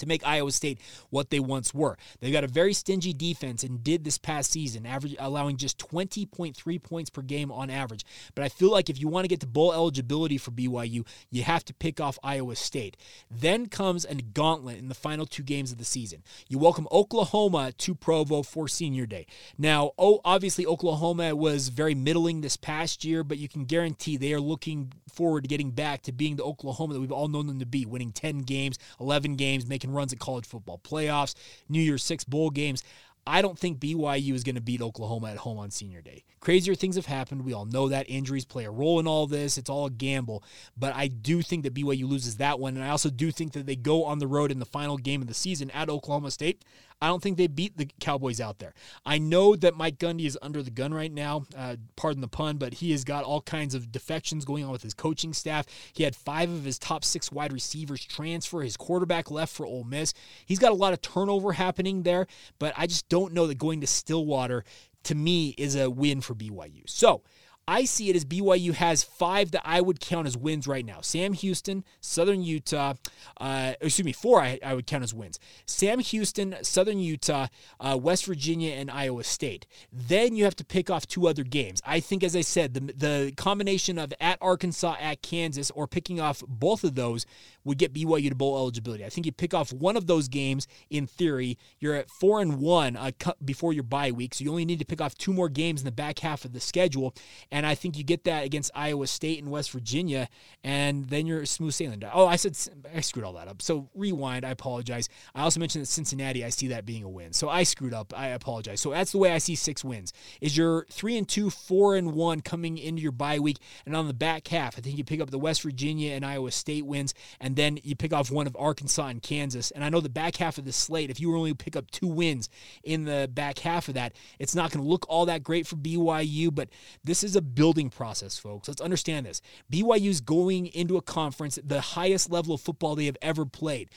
to 0.00 0.06
make 0.06 0.26
Iowa 0.26 0.52
State 0.52 0.80
what 1.10 1.30
they 1.30 1.40
once 1.40 1.72
were. 1.72 1.96
They've 2.20 2.32
got 2.32 2.44
a 2.44 2.48
very 2.48 2.72
stingy 2.72 3.12
defense 3.12 3.62
and 3.62 3.82
did 3.82 4.04
this 4.04 4.18
past 4.18 4.52
season, 4.52 4.86
average 4.86 5.16
allowing 5.18 5.56
just 5.56 5.78
20.3 5.78 6.82
points 6.82 7.10
per 7.10 7.22
game 7.22 7.50
on 7.50 7.70
average. 7.70 8.04
But 8.34 8.44
I 8.44 8.48
feel 8.48 8.70
like 8.70 8.90
if 8.90 9.00
you 9.00 9.08
want 9.08 9.24
to 9.24 9.28
get 9.28 9.40
to 9.40 9.46
bowl 9.46 9.72
eligibility 9.72 10.38
for 10.38 10.50
BYU, 10.50 11.06
you 11.30 11.42
have 11.42 11.64
to 11.66 11.74
pick 11.74 12.00
off 12.00 12.18
Iowa 12.22 12.56
State. 12.56 12.96
Then 13.30 13.66
comes 13.66 14.04
a 14.04 14.14
gauntlet 14.14 14.78
in 14.78 14.88
the 14.88 14.94
final 14.94 15.26
two 15.26 15.42
games 15.42 15.72
of 15.72 15.78
the 15.78 15.84
season. 15.84 16.22
You 16.48 16.58
welcome 16.58 16.86
Oklahoma 16.92 17.72
to 17.78 17.94
Provo 17.94 18.42
for 18.42 18.68
Senior 18.68 19.06
Day. 19.06 19.26
Now, 19.58 19.92
oh, 19.98 20.20
obviously 20.24 20.66
Oklahoma 20.66 21.34
was 21.34 21.68
very 21.68 21.94
middling 21.94 22.40
this 22.40 22.56
past 22.56 23.04
year, 23.04 23.24
but 23.24 23.38
you 23.38 23.48
can 23.48 23.64
guarantee 23.64 24.16
they 24.16 24.32
are 24.32 24.40
looking 24.40 24.92
forward 25.12 25.42
to 25.42 25.48
getting 25.48 25.70
back 25.70 26.02
to 26.02 26.12
being 26.12 26.36
the 26.36 26.44
Oklahoma 26.44 26.94
that 26.94 27.00
we've 27.00 27.12
all 27.12 27.28
known 27.28 27.46
them 27.46 27.58
to 27.58 27.66
be, 27.66 27.86
winning 27.86 28.12
10 28.12 28.38
games, 28.40 28.78
11 29.00 29.36
games, 29.36 29.66
making 29.66 29.89
runs 29.94 30.12
at 30.12 30.18
college 30.18 30.46
football 30.46 30.80
playoffs, 30.82 31.34
New 31.68 31.80
Year's 31.80 32.04
Six 32.04 32.24
bowl 32.24 32.50
games. 32.50 32.82
I 33.26 33.42
don't 33.42 33.58
think 33.58 33.78
BYU 33.78 34.34
is 34.34 34.44
going 34.44 34.54
to 34.54 34.60
beat 34.60 34.80
Oklahoma 34.80 35.30
at 35.30 35.36
home 35.36 35.58
on 35.58 35.70
senior 35.70 36.00
day. 36.00 36.24
Crazier 36.40 36.74
things 36.74 36.96
have 36.96 37.06
happened. 37.06 37.44
We 37.44 37.52
all 37.52 37.66
know 37.66 37.88
that 37.88 38.08
injuries 38.08 38.46
play 38.46 38.64
a 38.64 38.70
role 38.70 38.98
in 38.98 39.06
all 39.06 39.26
this. 39.26 39.58
It's 39.58 39.68
all 39.68 39.86
a 39.86 39.90
gamble. 39.90 40.42
But 40.76 40.94
I 40.96 41.08
do 41.08 41.42
think 41.42 41.64
that 41.64 41.74
BYU 41.74 42.08
loses 42.08 42.38
that 42.38 42.58
one. 42.58 42.76
And 42.76 42.84
I 42.84 42.88
also 42.88 43.10
do 43.10 43.30
think 43.30 43.52
that 43.52 43.66
they 43.66 43.76
go 43.76 44.04
on 44.04 44.18
the 44.18 44.26
road 44.26 44.50
in 44.50 44.58
the 44.58 44.64
final 44.64 44.96
game 44.96 45.20
of 45.20 45.28
the 45.28 45.34
season 45.34 45.70
at 45.72 45.90
Oklahoma 45.90 46.30
State. 46.30 46.64
I 47.00 47.08
don't 47.08 47.22
think 47.22 47.38
they 47.38 47.46
beat 47.46 47.76
the 47.76 47.88
Cowboys 47.98 48.40
out 48.40 48.58
there. 48.58 48.74
I 49.06 49.18
know 49.18 49.56
that 49.56 49.76
Mike 49.76 49.98
Gundy 49.98 50.26
is 50.26 50.38
under 50.42 50.62
the 50.62 50.70
gun 50.70 50.92
right 50.92 51.12
now, 51.12 51.46
uh, 51.56 51.76
pardon 51.96 52.20
the 52.20 52.28
pun, 52.28 52.58
but 52.58 52.74
he 52.74 52.90
has 52.92 53.04
got 53.04 53.24
all 53.24 53.40
kinds 53.40 53.74
of 53.74 53.90
defections 53.90 54.44
going 54.44 54.64
on 54.64 54.70
with 54.70 54.82
his 54.82 54.94
coaching 54.94 55.32
staff. 55.32 55.66
He 55.92 56.02
had 56.02 56.14
five 56.14 56.50
of 56.50 56.64
his 56.64 56.78
top 56.78 57.04
six 57.04 57.32
wide 57.32 57.52
receivers 57.52 58.04
transfer. 58.04 58.60
His 58.62 58.76
quarterback 58.76 59.30
left 59.30 59.54
for 59.54 59.64
Ole 59.64 59.84
Miss. 59.84 60.12
He's 60.44 60.58
got 60.58 60.72
a 60.72 60.74
lot 60.76 60.92
of 60.92 61.00
turnover 61.00 61.52
happening 61.52 62.02
there, 62.02 62.26
but 62.58 62.74
I 62.76 62.86
just 62.86 63.08
don't 63.08 63.32
know 63.32 63.46
that 63.46 63.58
going 63.58 63.80
to 63.80 63.86
Stillwater 63.86 64.64
to 65.04 65.14
me 65.14 65.54
is 65.56 65.76
a 65.76 65.90
win 65.90 66.20
for 66.20 66.34
BYU. 66.34 66.82
So, 66.86 67.22
I 67.68 67.84
see 67.84 68.10
it 68.10 68.16
as 68.16 68.24
BYU 68.24 68.74
has 68.74 69.04
five 69.04 69.52
that 69.52 69.62
I 69.64 69.80
would 69.80 70.00
count 70.00 70.26
as 70.26 70.36
wins 70.36 70.66
right 70.66 70.84
now. 70.84 71.00
Sam 71.02 71.32
Houston, 71.34 71.84
Southern 72.00 72.42
Utah, 72.42 72.94
uh, 73.40 73.74
excuse 73.80 74.04
me, 74.04 74.12
four 74.12 74.40
I, 74.40 74.58
I, 74.64 74.74
would 74.74 74.86
count 74.86 75.04
as 75.04 75.14
wins. 75.14 75.38
Sam 75.66 76.00
Houston, 76.00 76.56
Southern 76.62 76.98
Utah, 76.98 77.46
uh, 77.78 77.98
West 78.00 78.26
Virginia, 78.26 78.72
and 78.72 78.90
Iowa 78.90 79.24
State. 79.24 79.66
Then 79.92 80.34
you 80.34 80.44
have 80.44 80.56
to 80.56 80.64
pick 80.64 80.90
off 80.90 81.06
two 81.06 81.28
other 81.28 81.44
games. 81.44 81.80
I 81.86 82.00
think, 82.00 82.24
as 82.24 82.34
I 82.34 82.40
said, 82.40 82.74
the, 82.74 82.80
the 82.80 83.32
combination 83.36 83.98
of 83.98 84.12
at 84.20 84.38
Arkansas, 84.40 84.96
at 85.00 85.22
Kansas, 85.22 85.70
or 85.70 85.86
picking 85.86 86.20
off 86.20 86.42
both 86.48 86.82
of 86.82 86.94
those 86.96 87.24
would 87.64 87.78
get 87.78 87.92
BYU 87.92 88.28
to 88.28 88.34
bowl 88.34 88.56
eligibility. 88.56 89.04
I 89.04 89.08
think 89.08 89.26
you 89.26 89.32
pick 89.32 89.54
off 89.54 89.72
one 89.72 89.96
of 89.96 90.06
those 90.06 90.28
games 90.28 90.66
in 90.88 91.06
theory, 91.06 91.58
you're 91.78 91.94
at 91.94 92.10
four 92.10 92.40
and 92.40 92.60
one 92.60 92.96
uh, 92.96 93.10
before 93.44 93.72
your 93.72 93.82
bye 93.82 94.12
week, 94.12 94.34
so 94.34 94.44
you 94.44 94.50
only 94.50 94.64
need 94.64 94.78
to 94.78 94.84
pick 94.84 95.00
off 95.00 95.14
two 95.16 95.32
more 95.32 95.48
games 95.48 95.80
in 95.80 95.84
the 95.84 95.92
back 95.92 96.20
half 96.20 96.44
of 96.44 96.52
the 96.52 96.60
schedule, 96.60 97.14
and 97.50 97.66
I 97.66 97.74
think 97.74 97.96
you 97.96 98.04
get 98.04 98.24
that 98.24 98.44
against 98.44 98.70
Iowa 98.74 99.06
State 99.06 99.42
and 99.42 99.50
West 99.50 99.70
Virginia, 99.70 100.28
and 100.64 101.06
then 101.08 101.26
you're 101.26 101.44
smooth 101.46 101.72
sailing. 101.72 102.02
Oh, 102.12 102.26
I 102.26 102.36
said 102.36 102.56
I 102.94 103.00
screwed 103.00 103.24
all 103.24 103.32
that 103.34 103.48
up. 103.48 103.62
So 103.62 103.88
rewind. 103.94 104.44
I 104.44 104.50
apologize. 104.50 105.08
I 105.34 105.42
also 105.42 105.60
mentioned 105.60 105.82
that 105.82 105.88
Cincinnati. 105.88 106.44
I 106.44 106.50
see 106.50 106.68
that 106.68 106.86
being 106.86 107.04
a 107.04 107.08
win, 107.08 107.32
so 107.32 107.48
I 107.48 107.62
screwed 107.62 107.94
up. 107.94 108.12
I 108.16 108.28
apologize. 108.28 108.80
So 108.80 108.90
that's 108.90 109.12
the 109.12 109.18
way 109.18 109.32
I 109.32 109.38
see 109.38 109.54
six 109.54 109.84
wins. 109.84 110.12
Is 110.40 110.56
your 110.56 110.86
three 110.90 111.16
and 111.16 111.28
two, 111.28 111.50
four 111.50 111.96
and 111.96 112.12
one 112.14 112.40
coming 112.40 112.78
into 112.78 113.02
your 113.02 113.12
bye 113.12 113.38
week, 113.38 113.58
and 113.86 113.96
on 113.96 114.06
the 114.06 114.14
back 114.14 114.48
half, 114.48 114.78
I 114.78 114.80
think 114.80 114.98
you 114.98 115.04
pick 115.04 115.20
up 115.20 115.30
the 115.30 115.38
West 115.38 115.62
Virginia 115.62 116.12
and 116.12 116.24
Iowa 116.24 116.50
State 116.50 116.86
wins, 116.86 117.14
and 117.40 117.49
then 117.56 117.78
you 117.82 117.96
pick 117.96 118.12
off 118.12 118.30
one 118.30 118.46
of 118.46 118.56
Arkansas 118.58 119.06
and 119.06 119.22
Kansas. 119.22 119.70
And 119.70 119.84
I 119.84 119.88
know 119.88 120.00
the 120.00 120.08
back 120.08 120.36
half 120.36 120.58
of 120.58 120.64
the 120.64 120.72
slate, 120.72 121.10
if 121.10 121.20
you 121.20 121.36
only 121.36 121.54
pick 121.54 121.76
up 121.76 121.90
two 121.90 122.06
wins 122.06 122.48
in 122.82 123.04
the 123.04 123.30
back 123.32 123.58
half 123.60 123.88
of 123.88 123.94
that, 123.94 124.14
it's 124.38 124.54
not 124.54 124.70
going 124.70 124.84
to 124.84 124.88
look 124.88 125.06
all 125.08 125.26
that 125.26 125.42
great 125.42 125.66
for 125.66 125.76
BYU, 125.76 126.54
but 126.54 126.68
this 127.04 127.24
is 127.24 127.36
a 127.36 127.42
building 127.42 127.90
process, 127.90 128.38
folks. 128.38 128.68
Let's 128.68 128.80
understand 128.80 129.26
this. 129.26 129.40
BYU's 129.72 130.20
going 130.20 130.66
into 130.66 130.96
a 130.96 131.02
conference, 131.02 131.58
the 131.62 131.80
highest 131.80 132.30
level 132.30 132.54
of 132.54 132.60
football 132.60 132.94
they 132.94 133.06
have 133.06 133.18
ever 133.22 133.44
played 133.44 133.90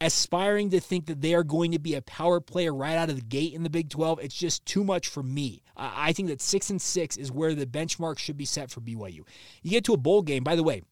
aspiring 0.00 0.70
to 0.70 0.80
think 0.80 1.06
that 1.06 1.22
they 1.22 1.34
are 1.34 1.42
going 1.42 1.72
to 1.72 1.78
be 1.78 1.94
a 1.94 2.02
power 2.02 2.40
player 2.40 2.74
right 2.74 2.96
out 2.96 3.08
of 3.08 3.16
the 3.16 3.22
gate 3.22 3.54
in 3.54 3.62
the 3.62 3.70
Big 3.70 3.88
12, 3.88 4.20
it's 4.20 4.34
just 4.34 4.66
too 4.66 4.84
much 4.84 5.08
for 5.08 5.22
me. 5.22 5.62
I 5.76 6.12
think 6.12 6.28
that 6.28 6.42
six 6.42 6.70
and 6.70 6.80
six 6.80 7.16
is 7.16 7.32
where 7.32 7.54
the 7.54 7.66
benchmark 7.66 8.18
should 8.18 8.36
be 8.36 8.44
set 8.44 8.70
for 8.70 8.80
BYU. 8.80 9.24
You 9.62 9.70
get 9.70 9.84
to 9.84 9.94
a 9.94 9.98
bowl 9.98 10.22
game, 10.22 10.44
by 10.44 10.56
the 10.56 10.62
way. 10.62 10.82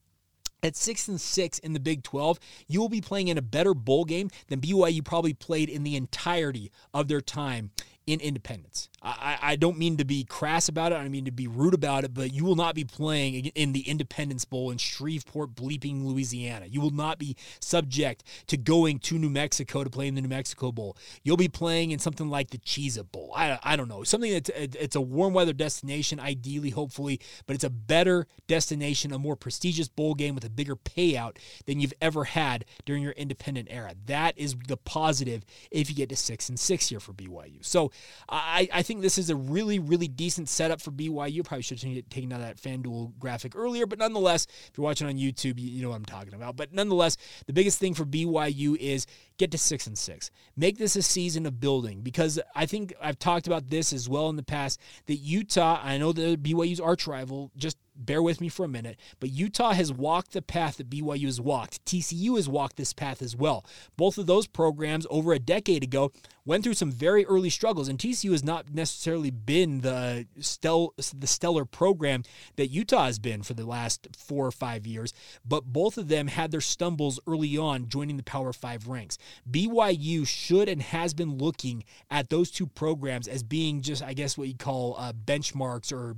At 0.64 0.76
six 0.76 1.08
and 1.08 1.20
six 1.20 1.58
in 1.58 1.74
the 1.74 1.78
Big 1.78 2.02
12, 2.02 2.40
you 2.68 2.80
will 2.80 2.88
be 2.88 3.02
playing 3.02 3.28
in 3.28 3.36
a 3.36 3.42
better 3.42 3.74
bowl 3.74 4.06
game 4.06 4.30
than 4.48 4.62
BYU 4.62 5.04
probably 5.04 5.34
played 5.34 5.68
in 5.68 5.82
the 5.82 5.94
entirety 5.94 6.72
of 6.94 7.06
their 7.06 7.20
time 7.20 7.70
in 8.06 8.20
independence. 8.20 8.90
I, 9.02 9.38
I 9.42 9.56
don't 9.56 9.78
mean 9.78 9.98
to 9.98 10.04
be 10.04 10.24
crass 10.24 10.68
about 10.68 10.92
it. 10.92 10.96
I 10.96 11.08
mean 11.08 11.24
to 11.26 11.30
be 11.30 11.46
rude 11.46 11.74
about 11.74 12.04
it, 12.04 12.14
but 12.14 12.32
you 12.32 12.44
will 12.44 12.56
not 12.56 12.74
be 12.74 12.84
playing 12.84 13.46
in 13.46 13.72
the 13.72 13.80
Independence 13.80 14.44
Bowl 14.44 14.70
in 14.70 14.78
Shreveport, 14.78 15.54
bleeping 15.54 16.04
Louisiana. 16.04 16.66
You 16.66 16.80
will 16.80 16.90
not 16.90 17.18
be 17.18 17.36
subject 17.60 18.24
to 18.46 18.56
going 18.56 18.98
to 19.00 19.18
New 19.18 19.30
Mexico 19.30 19.84
to 19.84 19.90
play 19.90 20.08
in 20.08 20.14
the 20.14 20.22
New 20.22 20.28
Mexico 20.28 20.72
Bowl. 20.72 20.96
You'll 21.22 21.36
be 21.36 21.48
playing 21.48 21.90
in 21.90 21.98
something 21.98 22.28
like 22.28 22.50
the 22.50 22.58
Cheez 22.58 22.98
It 22.98 23.10
Bowl. 23.12 23.32
I, 23.36 23.58
I 23.62 23.76
don't 23.76 23.88
know. 23.88 24.04
Something 24.04 24.32
that's 24.32 24.50
it's 24.54 24.96
a 24.96 25.00
warm 25.00 25.34
weather 25.34 25.52
destination, 25.52 26.18
ideally, 26.18 26.70
hopefully, 26.70 27.20
but 27.46 27.54
it's 27.54 27.64
a 27.64 27.70
better 27.70 28.26
destination, 28.46 29.12
a 29.12 29.18
more 29.18 29.36
prestigious 29.36 29.88
bowl 29.88 30.14
game 30.14 30.34
with 30.34 30.44
a 30.44 30.50
bigger 30.50 30.76
payout 30.76 31.36
than 31.66 31.80
you've 31.80 31.94
ever 32.00 32.24
had 32.24 32.64
during 32.84 33.02
your 33.02 33.12
independent 33.12 33.68
era. 33.70 33.94
That 34.06 34.38
is 34.38 34.56
the 34.68 34.76
positive 34.76 35.44
if 35.70 35.88
you 35.90 35.96
get 35.96 36.08
to 36.10 36.16
six 36.16 36.48
and 36.48 36.58
six 36.58 36.88
here 36.88 37.00
for 37.00 37.12
BYU. 37.12 37.64
So 37.64 37.90
I, 38.28 38.68
I 38.72 38.82
think 38.82 39.02
this 39.02 39.18
is 39.18 39.30
a 39.30 39.36
really, 39.36 39.78
really 39.78 40.08
decent 40.08 40.48
setup 40.48 40.80
for 40.80 40.90
BYU. 40.90 41.44
Probably 41.44 41.62
should 41.62 41.82
have 41.82 42.08
taken 42.08 42.32
out 42.32 42.40
that 42.40 42.56
FanDuel 42.56 43.18
graphic 43.18 43.54
earlier, 43.56 43.86
but 43.86 43.98
nonetheless, 43.98 44.46
if 44.68 44.72
you're 44.76 44.84
watching 44.84 45.06
on 45.06 45.14
YouTube, 45.14 45.58
you, 45.58 45.68
you 45.68 45.82
know 45.82 45.90
what 45.90 45.96
I'm 45.96 46.04
talking 46.04 46.34
about. 46.34 46.56
But 46.56 46.72
nonetheless, 46.72 47.16
the 47.46 47.52
biggest 47.52 47.78
thing 47.78 47.94
for 47.94 48.04
BYU 48.04 48.76
is 48.76 49.06
get 49.38 49.50
to 49.50 49.58
six 49.58 49.86
and 49.86 49.98
six. 49.98 50.30
Make 50.56 50.78
this 50.78 50.96
a 50.96 51.02
season 51.02 51.46
of 51.46 51.60
building 51.60 52.00
because 52.00 52.40
I 52.54 52.66
think 52.66 52.94
I've 53.00 53.18
talked 53.18 53.46
about 53.46 53.68
this 53.68 53.92
as 53.92 54.08
well 54.08 54.28
in 54.28 54.36
the 54.36 54.42
past 54.42 54.80
that 55.06 55.16
Utah, 55.16 55.80
I 55.82 55.98
know 55.98 56.12
that 56.12 56.42
BYU's 56.42 56.80
arch 56.80 57.06
rival, 57.06 57.50
just 57.56 57.76
bear 57.96 58.22
with 58.22 58.40
me 58.40 58.48
for 58.48 58.64
a 58.64 58.68
minute, 58.68 58.98
but 59.20 59.30
Utah 59.30 59.72
has 59.72 59.92
walked 59.92 60.32
the 60.32 60.42
path 60.42 60.76
that 60.76 60.90
BYU 60.90 61.26
has 61.26 61.40
walked. 61.40 61.84
TCU 61.84 62.36
has 62.36 62.48
walked 62.48 62.76
this 62.76 62.92
path 62.92 63.22
as 63.22 63.36
well. 63.36 63.64
Both 63.96 64.18
of 64.18 64.26
those 64.26 64.46
programs 64.46 65.06
over 65.10 65.32
a 65.32 65.38
decade 65.38 65.84
ago 65.84 66.12
went 66.44 66.62
through 66.62 66.74
some 66.74 66.90
very 66.90 67.24
early 67.26 67.50
struggles, 67.50 67.88
and 67.88 67.98
TCU 67.98 68.32
has 68.32 68.44
not 68.44 68.72
necessarily 68.72 69.30
been 69.30 69.80
the 69.80 70.26
stel- 70.40 70.94
the 70.96 71.26
stellar 71.26 71.64
program 71.64 72.22
that 72.56 72.68
Utah 72.68 73.06
has 73.06 73.18
been 73.18 73.42
for 73.42 73.54
the 73.54 73.66
last 73.66 74.08
four 74.16 74.46
or 74.46 74.52
five 74.52 74.86
years, 74.86 75.12
but 75.44 75.64
both 75.64 75.96
of 75.96 76.08
them 76.08 76.26
had 76.28 76.50
their 76.50 76.60
stumbles 76.60 77.18
early 77.26 77.56
on 77.56 77.88
joining 77.88 78.16
the 78.16 78.22
Power 78.22 78.52
Five 78.52 78.88
ranks. 78.88 79.18
BYU 79.50 80.26
should 80.26 80.68
and 80.68 80.82
has 80.82 81.14
been 81.14 81.38
looking 81.38 81.84
at 82.10 82.28
those 82.28 82.50
two 82.50 82.66
programs 82.66 83.28
as 83.28 83.42
being 83.42 83.80
just, 83.80 84.02
I 84.02 84.12
guess, 84.12 84.36
what 84.36 84.48
you 84.48 84.54
call 84.54 84.96
uh, 84.98 85.12
benchmarks 85.12 85.92
or 85.92 86.16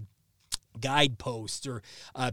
guideposts 0.80 1.66
or 1.66 1.82
uh, 2.14 2.32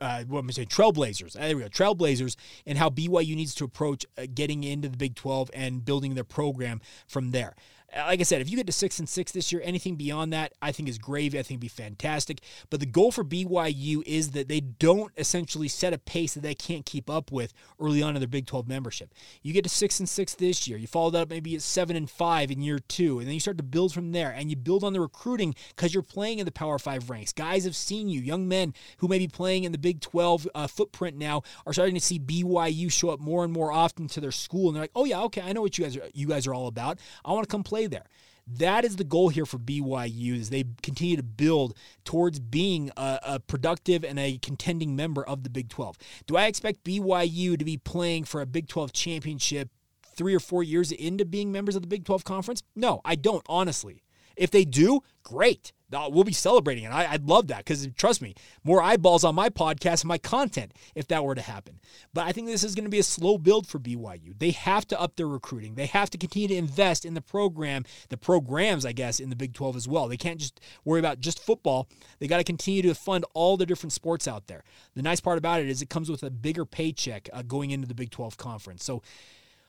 uh, 0.00 0.24
what 0.24 0.40
am 0.40 0.48
I 0.48 0.52
saying? 0.52 0.68
Trailblazers. 0.68 1.34
There 1.34 1.56
we 1.56 1.62
go. 1.62 1.68
Trailblazers, 1.68 2.36
and 2.66 2.78
how 2.78 2.90
BYU 2.90 3.36
needs 3.36 3.54
to 3.56 3.64
approach 3.64 4.04
uh, 4.18 4.26
getting 4.32 4.64
into 4.64 4.88
the 4.88 4.96
Big 4.96 5.14
12 5.14 5.50
and 5.54 5.84
building 5.84 6.14
their 6.14 6.24
program 6.24 6.80
from 7.06 7.30
there 7.30 7.54
like 7.96 8.20
I 8.20 8.24
said, 8.24 8.40
if 8.40 8.50
you 8.50 8.56
get 8.56 8.66
to 8.66 8.72
six 8.72 8.98
and 8.98 9.08
six 9.08 9.30
this 9.32 9.52
year, 9.52 9.62
anything 9.64 9.96
beyond 9.96 10.32
that, 10.32 10.52
I 10.60 10.72
think 10.72 10.88
is 10.88 10.98
gravy. 10.98 11.38
I 11.38 11.42
think 11.42 11.58
it'd 11.58 11.60
be 11.60 11.68
fantastic. 11.68 12.40
But 12.70 12.80
the 12.80 12.86
goal 12.86 13.12
for 13.12 13.24
BYU 13.24 14.02
is 14.04 14.32
that 14.32 14.48
they 14.48 14.60
don't 14.60 15.12
essentially 15.16 15.68
set 15.68 15.92
a 15.92 15.98
pace 15.98 16.34
that 16.34 16.42
they 16.42 16.54
can't 16.54 16.84
keep 16.84 17.08
up 17.08 17.30
with 17.30 17.52
early 17.80 18.02
on 18.02 18.16
in 18.16 18.20
their 18.20 18.28
Big 18.28 18.46
12 18.46 18.66
membership. 18.66 19.12
You 19.42 19.52
get 19.52 19.62
to 19.64 19.70
six 19.70 20.00
and 20.00 20.08
six 20.08 20.34
this 20.34 20.66
year. 20.66 20.76
You 20.76 20.86
follow 20.86 21.10
that 21.10 21.22
up 21.22 21.30
maybe 21.30 21.54
at 21.54 21.62
seven 21.62 21.94
and 21.94 22.10
five 22.10 22.50
in 22.50 22.62
year 22.62 22.80
two, 22.80 23.18
and 23.18 23.28
then 23.28 23.34
you 23.34 23.40
start 23.40 23.58
to 23.58 23.64
build 23.64 23.94
from 23.94 24.12
there. 24.12 24.30
And 24.30 24.50
you 24.50 24.56
build 24.56 24.82
on 24.82 24.92
the 24.92 25.00
recruiting 25.00 25.54
because 25.68 25.94
you're 25.94 26.02
playing 26.02 26.40
in 26.40 26.46
the 26.46 26.52
Power 26.52 26.78
Five 26.78 27.10
ranks. 27.10 27.32
Guys 27.32 27.64
have 27.64 27.76
seen 27.76 28.08
you. 28.08 28.20
Young 28.20 28.48
men 28.48 28.74
who 28.98 29.08
may 29.08 29.18
be 29.18 29.28
playing 29.28 29.64
in 29.64 29.72
the 29.72 29.78
Big 29.78 30.00
12 30.00 30.48
uh, 30.54 30.66
footprint 30.66 31.16
now 31.16 31.42
are 31.66 31.72
starting 31.72 31.94
to 31.94 32.00
see 32.00 32.18
BYU 32.18 32.90
show 32.90 33.10
up 33.10 33.20
more 33.20 33.44
and 33.44 33.52
more 33.52 33.70
often 33.70 34.08
to 34.08 34.20
their 34.20 34.32
school, 34.32 34.68
and 34.68 34.76
they're 34.76 34.82
like, 34.82 34.90
"Oh 34.96 35.04
yeah, 35.04 35.20
okay, 35.22 35.42
I 35.42 35.52
know 35.52 35.62
what 35.62 35.78
you 35.78 35.84
guys 35.84 35.96
are. 35.96 36.08
You 36.12 36.26
guys 36.26 36.46
are 36.46 36.54
all 36.54 36.66
about. 36.66 36.98
I 37.24 37.32
want 37.32 37.48
to 37.48 37.52
come 37.52 37.62
play." 37.62 37.83
Play 37.88 37.98
there. 37.98 38.06
That 38.46 38.84
is 38.84 38.96
the 38.96 39.04
goal 39.04 39.30
here 39.30 39.46
for 39.46 39.58
BYU 39.58 40.38
as 40.38 40.50
they 40.50 40.64
continue 40.82 41.16
to 41.16 41.22
build 41.22 41.74
towards 42.04 42.40
being 42.40 42.90
a, 42.96 43.18
a, 43.22 43.40
productive 43.40 44.04
and 44.04 44.18
a 44.18 44.38
contending 44.38 44.94
member 44.94 45.24
of 45.24 45.44
the 45.44 45.50
Big 45.50 45.70
12. 45.70 45.96
Do 46.26 46.36
I 46.36 46.46
expect 46.46 46.84
BYU 46.84 47.58
to 47.58 47.64
be 47.64 47.78
playing 47.78 48.24
for 48.24 48.42
a 48.42 48.46
Big 48.46 48.68
12 48.68 48.92
championship 48.92 49.70
three 50.14 50.34
or 50.34 50.40
four 50.40 50.62
years 50.62 50.92
into 50.92 51.24
being 51.24 51.52
members 51.52 51.74
of 51.74 51.80
the 51.80 51.88
Big 51.88 52.04
12 52.04 52.24
conference? 52.24 52.62
No, 52.76 53.00
I 53.02 53.14
don't, 53.14 53.44
honestly. 53.48 54.03
If 54.36 54.50
they 54.50 54.64
do, 54.64 55.02
great. 55.22 55.72
We'll 55.92 56.24
be 56.24 56.32
celebrating 56.32 56.84
it. 56.84 56.90
I, 56.90 57.12
would 57.12 57.28
love 57.28 57.48
that 57.48 57.58
because 57.58 57.86
trust 57.96 58.20
me, 58.20 58.34
more 58.64 58.82
eyeballs 58.82 59.22
on 59.22 59.34
my 59.34 59.48
podcast 59.48 60.02
and 60.02 60.08
my 60.08 60.18
content 60.18 60.72
if 60.94 61.06
that 61.08 61.24
were 61.24 61.36
to 61.36 61.40
happen. 61.40 61.78
But 62.12 62.26
I 62.26 62.32
think 62.32 62.48
this 62.48 62.64
is 62.64 62.74
going 62.74 62.84
to 62.84 62.90
be 62.90 62.98
a 62.98 63.04
slow 63.04 63.38
build 63.38 63.68
for 63.68 63.78
BYU. 63.78 64.36
They 64.36 64.50
have 64.50 64.86
to 64.88 65.00
up 65.00 65.16
their 65.16 65.28
recruiting. 65.28 65.76
They 65.76 65.86
have 65.86 66.10
to 66.10 66.18
continue 66.18 66.48
to 66.48 66.56
invest 66.56 67.04
in 67.04 67.14
the 67.14 67.20
program, 67.20 67.84
the 68.08 68.16
programs, 68.16 68.84
I 68.84 68.92
guess, 68.92 69.20
in 69.20 69.30
the 69.30 69.36
Big 69.36 69.54
12 69.54 69.76
as 69.76 69.86
well. 69.86 70.08
They 70.08 70.16
can't 70.16 70.40
just 70.40 70.60
worry 70.84 70.98
about 70.98 71.20
just 71.20 71.38
football. 71.38 71.88
They 72.18 72.26
got 72.26 72.38
to 72.38 72.44
continue 72.44 72.82
to 72.82 72.94
fund 72.94 73.24
all 73.34 73.56
the 73.56 73.66
different 73.66 73.92
sports 73.92 74.26
out 74.26 74.48
there. 74.48 74.64
The 74.94 75.02
nice 75.02 75.20
part 75.20 75.38
about 75.38 75.60
it 75.60 75.68
is 75.68 75.80
it 75.80 75.90
comes 75.90 76.10
with 76.10 76.24
a 76.24 76.30
bigger 76.30 76.64
paycheck 76.64 77.28
uh, 77.32 77.42
going 77.42 77.70
into 77.70 77.86
the 77.86 77.94
Big 77.94 78.10
12 78.10 78.36
conference. 78.36 78.84
So 78.84 79.02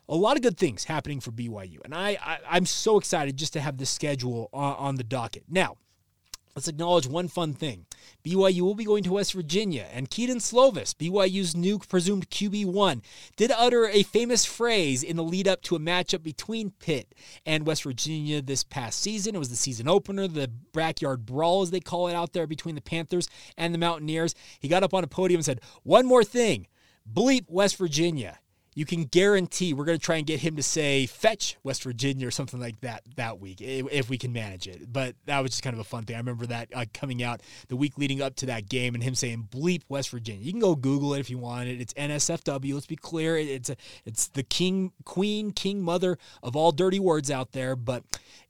a 0.08 0.16
lot 0.16 0.36
of 0.36 0.44
good 0.44 0.58
things 0.58 0.86
happening 0.86 1.20
for 1.20 1.32
BYU. 1.32 1.80
And 1.84 1.94
I, 1.94 2.18
I 2.24 2.58
am 2.58 2.66
so 2.66 2.98
excited 2.98 3.38
just 3.38 3.54
to 3.54 3.62
have 3.62 3.78
this 3.78 3.90
schedule 3.90 4.50
on, 4.54 4.76
on 4.76 4.96
the 4.96 5.04
docket. 5.04 5.44
Now, 5.50 5.78
Let's 6.56 6.70
acknowledge 6.70 7.06
one 7.06 7.28
fun 7.28 7.54
thing. 7.54 7.86
BYU 8.24 8.62
will 8.62 8.76
be 8.76 8.86
going 8.86 9.04
to 9.04 9.12
West 9.12 9.34
Virginia, 9.34 9.88
and 9.92 10.10
Kedon 10.10 10.38
Slovis, 10.38 10.96
BYU's 10.96 11.54
new 11.54 11.80
presumed 11.80 12.30
QB1, 12.30 13.04
did 13.36 13.52
utter 13.52 13.90
a 13.90 14.04
famous 14.04 14.46
phrase 14.46 15.04
in 15.04 15.18
the 15.18 15.24
lead 15.24 15.50
up 15.50 15.62
to 15.64 15.76
a 15.76 15.80
matchup 15.80 16.24
between 16.24 16.72
Pitt 16.72 17.14
and 17.46 17.68
West 17.68 17.84
Virginia 17.84 18.42
this 18.42 18.64
past 18.64 19.02
season. 19.02 19.36
It 19.36 19.40
was 19.40 19.50
the 19.50 19.58
season 19.58 19.90
opener, 19.90 20.30
the 20.30 20.50
backyard 20.72 21.26
brawl, 21.26 21.62
as 21.62 21.72
they 21.72 21.82
call 21.82 22.08
it 22.08 22.14
out 22.14 22.32
there 22.32 22.48
between 22.48 22.76
the 22.76 22.82
Panthers 22.82 23.28
and 23.58 23.74
the 23.74 23.78
Mountaineers. 23.78 24.34
He 24.62 24.70
got 24.70 24.82
up 24.84 24.94
on 24.94 25.04
a 25.04 25.08
podium 25.08 25.40
and 25.40 25.46
said, 25.46 25.60
One 25.84 26.06
more 26.06 26.24
thing 26.24 26.68
bleep 27.12 27.50
West 27.50 27.76
Virginia 27.76 28.40
you 28.76 28.86
can 28.86 29.06
guarantee 29.06 29.74
we're 29.74 29.86
going 29.86 29.98
to 29.98 30.04
try 30.04 30.18
and 30.18 30.28
get 30.28 30.42
him 30.42 30.58
to 30.58 30.64
say 30.64 31.06
fetch 31.06 31.58
West 31.64 31.82
Virginia 31.84 32.28
or 32.28 32.32
something 32.32 32.60
like 32.60 32.82
that 32.82 33.04
that 33.16 33.40
week 33.40 33.62
if 33.62 34.10
we 34.10 34.18
can 34.18 34.34
manage 34.34 34.68
it. 34.68 34.92
But 34.92 35.16
that 35.26 35.40
was 35.40 35.52
just 35.52 35.64
kind 35.64 35.74
of 35.74 35.80
a 35.80 35.86
fun 35.86 36.04
thing. 36.04 36.18
I 36.18 36.20
remember 36.20 36.46
that 36.48 36.68
uh, 36.76 36.86
coming 36.94 37.24
out 37.24 37.42
the 37.70 37.78
week 37.78 37.98
leading 37.98 38.22
up 38.22 38.36
to 38.38 38.46
that 38.48 38.68
game 38.68 38.94
and 38.94 39.02
him 39.02 39.16
saying 39.16 39.48
bleep 39.50 39.84
West 39.88 40.10
Virginia. 40.10 40.44
You 40.44 40.52
can 40.52 40.60
go 40.60 40.76
Google 40.76 41.14
it 41.14 41.22
if 41.22 41.30
you 41.30 41.38
want 41.38 41.70
it. 41.70 41.80
It's 41.80 41.94
NSFW. 41.94 42.74
Let's 42.74 42.86
be 42.86 42.98
clear. 42.98 43.38
It's 43.38 43.70
a, 43.70 43.78
it's 44.04 44.28
the 44.28 44.44
king, 44.44 44.92
queen, 45.06 45.52
king, 45.52 45.82
mother 45.82 46.18
of 46.44 46.58
all 46.58 46.74
dirty 46.74 47.00
words 47.00 47.32
out 47.32 47.54
there. 47.54 47.78
But 47.78 48.04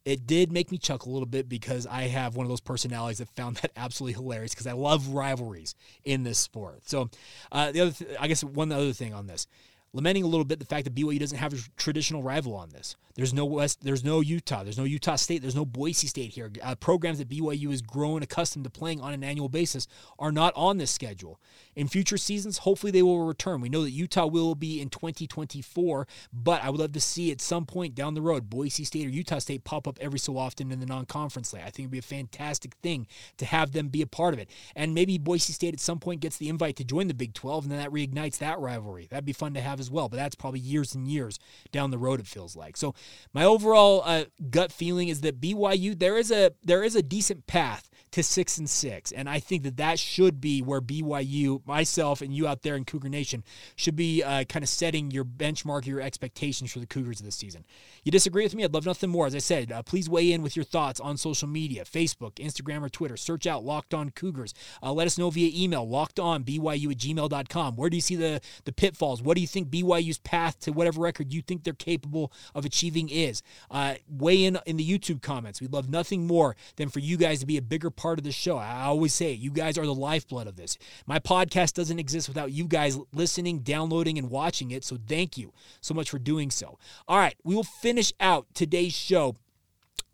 it 0.04 0.26
did 0.26 0.50
make 0.50 0.72
me 0.72 0.78
chuckle 0.78 1.12
a 1.12 1.14
little 1.14 1.26
bit 1.26 1.48
because 1.48 1.86
I 1.86 2.02
have 2.02 2.34
one 2.34 2.46
of 2.46 2.50
those 2.50 2.60
personalities 2.60 3.18
that 3.18 3.28
found 3.28 3.56
that 3.62 3.70
absolutely 3.76 4.14
hilarious 4.14 4.52
because 4.52 4.66
I 4.66 4.72
love 4.72 5.08
rivalries 5.08 5.76
in 6.04 6.24
this 6.24 6.38
sport. 6.38 6.88
So 6.88 7.10
uh, 7.52 7.70
the 7.70 7.80
other, 7.82 7.92
th- 7.92 8.16
I 8.18 8.26
guess 8.26 8.42
one 8.42 8.72
other 8.72 8.92
thing 8.92 9.14
on 9.14 9.28
this. 9.28 9.46
Lamenting 9.92 10.24
a 10.24 10.26
little 10.26 10.44
bit 10.44 10.58
the 10.58 10.66
fact 10.66 10.84
that 10.84 10.94
BYU 10.94 11.18
doesn't 11.18 11.38
have 11.38 11.52
a 11.52 11.58
traditional 11.76 12.22
rival 12.22 12.54
on 12.54 12.70
this. 12.70 12.96
There's 13.16 13.32
no 13.32 13.46
West, 13.46 13.82
there's 13.82 14.04
no 14.04 14.20
Utah, 14.20 14.62
there's 14.62 14.76
no 14.76 14.84
Utah 14.84 15.16
State, 15.16 15.40
there's 15.40 15.56
no 15.56 15.64
Boise 15.64 16.06
State 16.06 16.32
here. 16.32 16.52
Uh, 16.62 16.74
programs 16.74 17.16
that 17.18 17.30
BYU 17.30 17.72
is 17.72 17.80
growing 17.80 18.22
accustomed 18.22 18.64
to 18.64 18.70
playing 18.70 19.00
on 19.00 19.14
an 19.14 19.24
annual 19.24 19.48
basis 19.48 19.88
are 20.18 20.30
not 20.30 20.52
on 20.54 20.76
this 20.76 20.90
schedule. 20.90 21.40
In 21.74 21.88
future 21.88 22.18
seasons, 22.18 22.58
hopefully 22.58 22.92
they 22.92 23.02
will 23.02 23.24
return. 23.24 23.62
We 23.62 23.70
know 23.70 23.82
that 23.84 23.90
Utah 23.90 24.26
will 24.26 24.54
be 24.54 24.82
in 24.82 24.90
2024, 24.90 26.06
but 26.30 26.62
I 26.62 26.68
would 26.68 26.78
love 26.78 26.92
to 26.92 27.00
see 27.00 27.32
at 27.32 27.40
some 27.40 27.64
point 27.64 27.94
down 27.94 28.12
the 28.12 28.20
road 28.20 28.50
Boise 28.50 28.84
State 28.84 29.06
or 29.06 29.10
Utah 29.10 29.38
State 29.38 29.64
pop 29.64 29.88
up 29.88 29.98
every 29.98 30.18
so 30.18 30.36
often 30.36 30.70
in 30.70 30.80
the 30.80 30.86
non-conference 30.86 31.48
slate. 31.48 31.62
I 31.62 31.70
think 31.70 31.80
it'd 31.80 31.90
be 31.92 31.98
a 31.98 32.02
fantastic 32.02 32.74
thing 32.82 33.06
to 33.38 33.46
have 33.46 33.72
them 33.72 33.88
be 33.88 34.02
a 34.02 34.06
part 34.06 34.34
of 34.34 34.40
it. 34.40 34.50
And 34.74 34.94
maybe 34.94 35.16
Boise 35.16 35.54
State 35.54 35.72
at 35.72 35.80
some 35.80 36.00
point 36.00 36.20
gets 36.20 36.36
the 36.36 36.50
invite 36.50 36.76
to 36.76 36.84
join 36.84 37.08
the 37.08 37.14
Big 37.14 37.32
12 37.32 37.64
and 37.64 37.72
then 37.72 37.78
that 37.78 37.90
reignites 37.90 38.38
that 38.38 38.58
rivalry. 38.58 39.06
That'd 39.10 39.24
be 39.24 39.32
fun 39.32 39.54
to 39.54 39.62
have 39.62 39.75
as 39.80 39.90
well, 39.90 40.08
but 40.08 40.16
that's 40.16 40.34
probably 40.34 40.60
years 40.60 40.94
and 40.94 41.08
years 41.08 41.38
down 41.72 41.90
the 41.90 41.98
road 41.98 42.20
it 42.20 42.26
feels 42.26 42.56
like. 42.56 42.76
So 42.76 42.94
my 43.32 43.44
overall 43.44 44.02
uh, 44.04 44.24
gut 44.50 44.72
feeling 44.72 45.08
is 45.08 45.20
that 45.22 45.40
BYU 45.40 45.98
there 45.98 46.16
is 46.16 46.30
a 46.30 46.52
there 46.62 46.82
is 46.82 46.94
a 46.94 47.02
decent 47.02 47.46
path 47.46 47.88
to 48.16 48.22
six 48.22 48.58
and 48.58 48.68
six, 48.68 49.12
and 49.12 49.28
I 49.28 49.38
think 49.38 49.62
that 49.64 49.76
that 49.76 49.98
should 49.98 50.40
be 50.40 50.62
where 50.62 50.80
BYU, 50.80 51.64
myself, 51.66 52.22
and 52.22 52.34
you 52.34 52.48
out 52.48 52.62
there 52.62 52.74
in 52.74 52.84
Cougar 52.84 53.08
Nation 53.08 53.44
should 53.76 53.96
be 53.96 54.22
uh, 54.22 54.44
kind 54.44 54.62
of 54.62 54.68
setting 54.68 55.10
your 55.10 55.24
benchmark, 55.24 55.86
your 55.86 56.00
expectations 56.00 56.72
for 56.72 56.80
the 56.80 56.86
Cougars 56.86 57.20
of 57.20 57.26
this 57.26 57.36
season. 57.36 57.64
You 58.04 58.12
disagree 58.12 58.42
with 58.42 58.54
me? 58.54 58.64
I'd 58.64 58.72
love 58.72 58.86
nothing 58.86 59.10
more. 59.10 59.26
As 59.26 59.34
I 59.34 59.38
said, 59.38 59.70
uh, 59.70 59.82
please 59.82 60.08
weigh 60.08 60.32
in 60.32 60.42
with 60.42 60.56
your 60.56 60.64
thoughts 60.64 60.98
on 60.98 61.16
social 61.16 61.46
media, 61.46 61.84
Facebook, 61.84 62.36
Instagram, 62.36 62.82
or 62.82 62.88
Twitter. 62.88 63.16
Search 63.16 63.46
out 63.46 63.64
Locked 63.64 63.92
On 63.92 64.10
Cougars. 64.10 64.54
Uh, 64.82 64.92
let 64.92 65.06
us 65.06 65.18
know 65.18 65.28
via 65.30 65.50
email, 65.54 65.86
lockedonbyu 65.86 66.92
at 66.92 66.98
gmail.com. 66.98 67.76
Where 67.76 67.90
do 67.90 67.96
you 67.96 68.02
see 68.02 68.16
the 68.16 68.40
the 68.64 68.72
pitfalls? 68.72 69.22
What 69.22 69.34
do 69.34 69.42
you 69.42 69.46
think 69.46 69.68
BYU's 69.68 70.18
path 70.18 70.58
to 70.60 70.72
whatever 70.72 71.02
record 71.02 71.32
you 71.34 71.42
think 71.42 71.64
they're 71.64 71.74
capable 71.74 72.32
of 72.54 72.64
achieving 72.64 73.10
is? 73.10 73.26
is. 73.26 73.42
Uh, 73.70 73.94
weigh 74.08 74.44
in 74.44 74.58
in 74.66 74.76
the 74.76 74.88
YouTube 74.88 75.22
comments. 75.22 75.60
We'd 75.60 75.72
love 75.72 75.88
nothing 75.90 76.26
more 76.26 76.56
than 76.76 76.88
for 76.88 77.00
you 77.00 77.16
guys 77.16 77.40
to 77.40 77.46
be 77.46 77.56
a 77.56 77.62
bigger 77.62 77.90
part 77.90 78.05
of 78.12 78.24
the 78.24 78.32
show. 78.32 78.56
I 78.56 78.84
always 78.84 79.14
say 79.14 79.32
you 79.32 79.50
guys 79.50 79.78
are 79.78 79.86
the 79.86 79.94
lifeblood 79.94 80.46
of 80.46 80.56
this. 80.56 80.78
My 81.06 81.18
podcast 81.18 81.74
doesn't 81.74 81.98
exist 81.98 82.28
without 82.28 82.52
you 82.52 82.64
guys 82.64 82.98
listening, 83.12 83.60
downloading, 83.60 84.18
and 84.18 84.30
watching 84.30 84.70
it. 84.70 84.84
So 84.84 84.98
thank 85.06 85.36
you 85.36 85.52
so 85.80 85.94
much 85.94 86.10
for 86.10 86.18
doing 86.18 86.50
so. 86.50 86.78
All 87.08 87.18
right, 87.18 87.34
we 87.44 87.54
will 87.54 87.64
finish 87.64 88.12
out 88.20 88.46
today's 88.54 88.94
show 88.94 89.36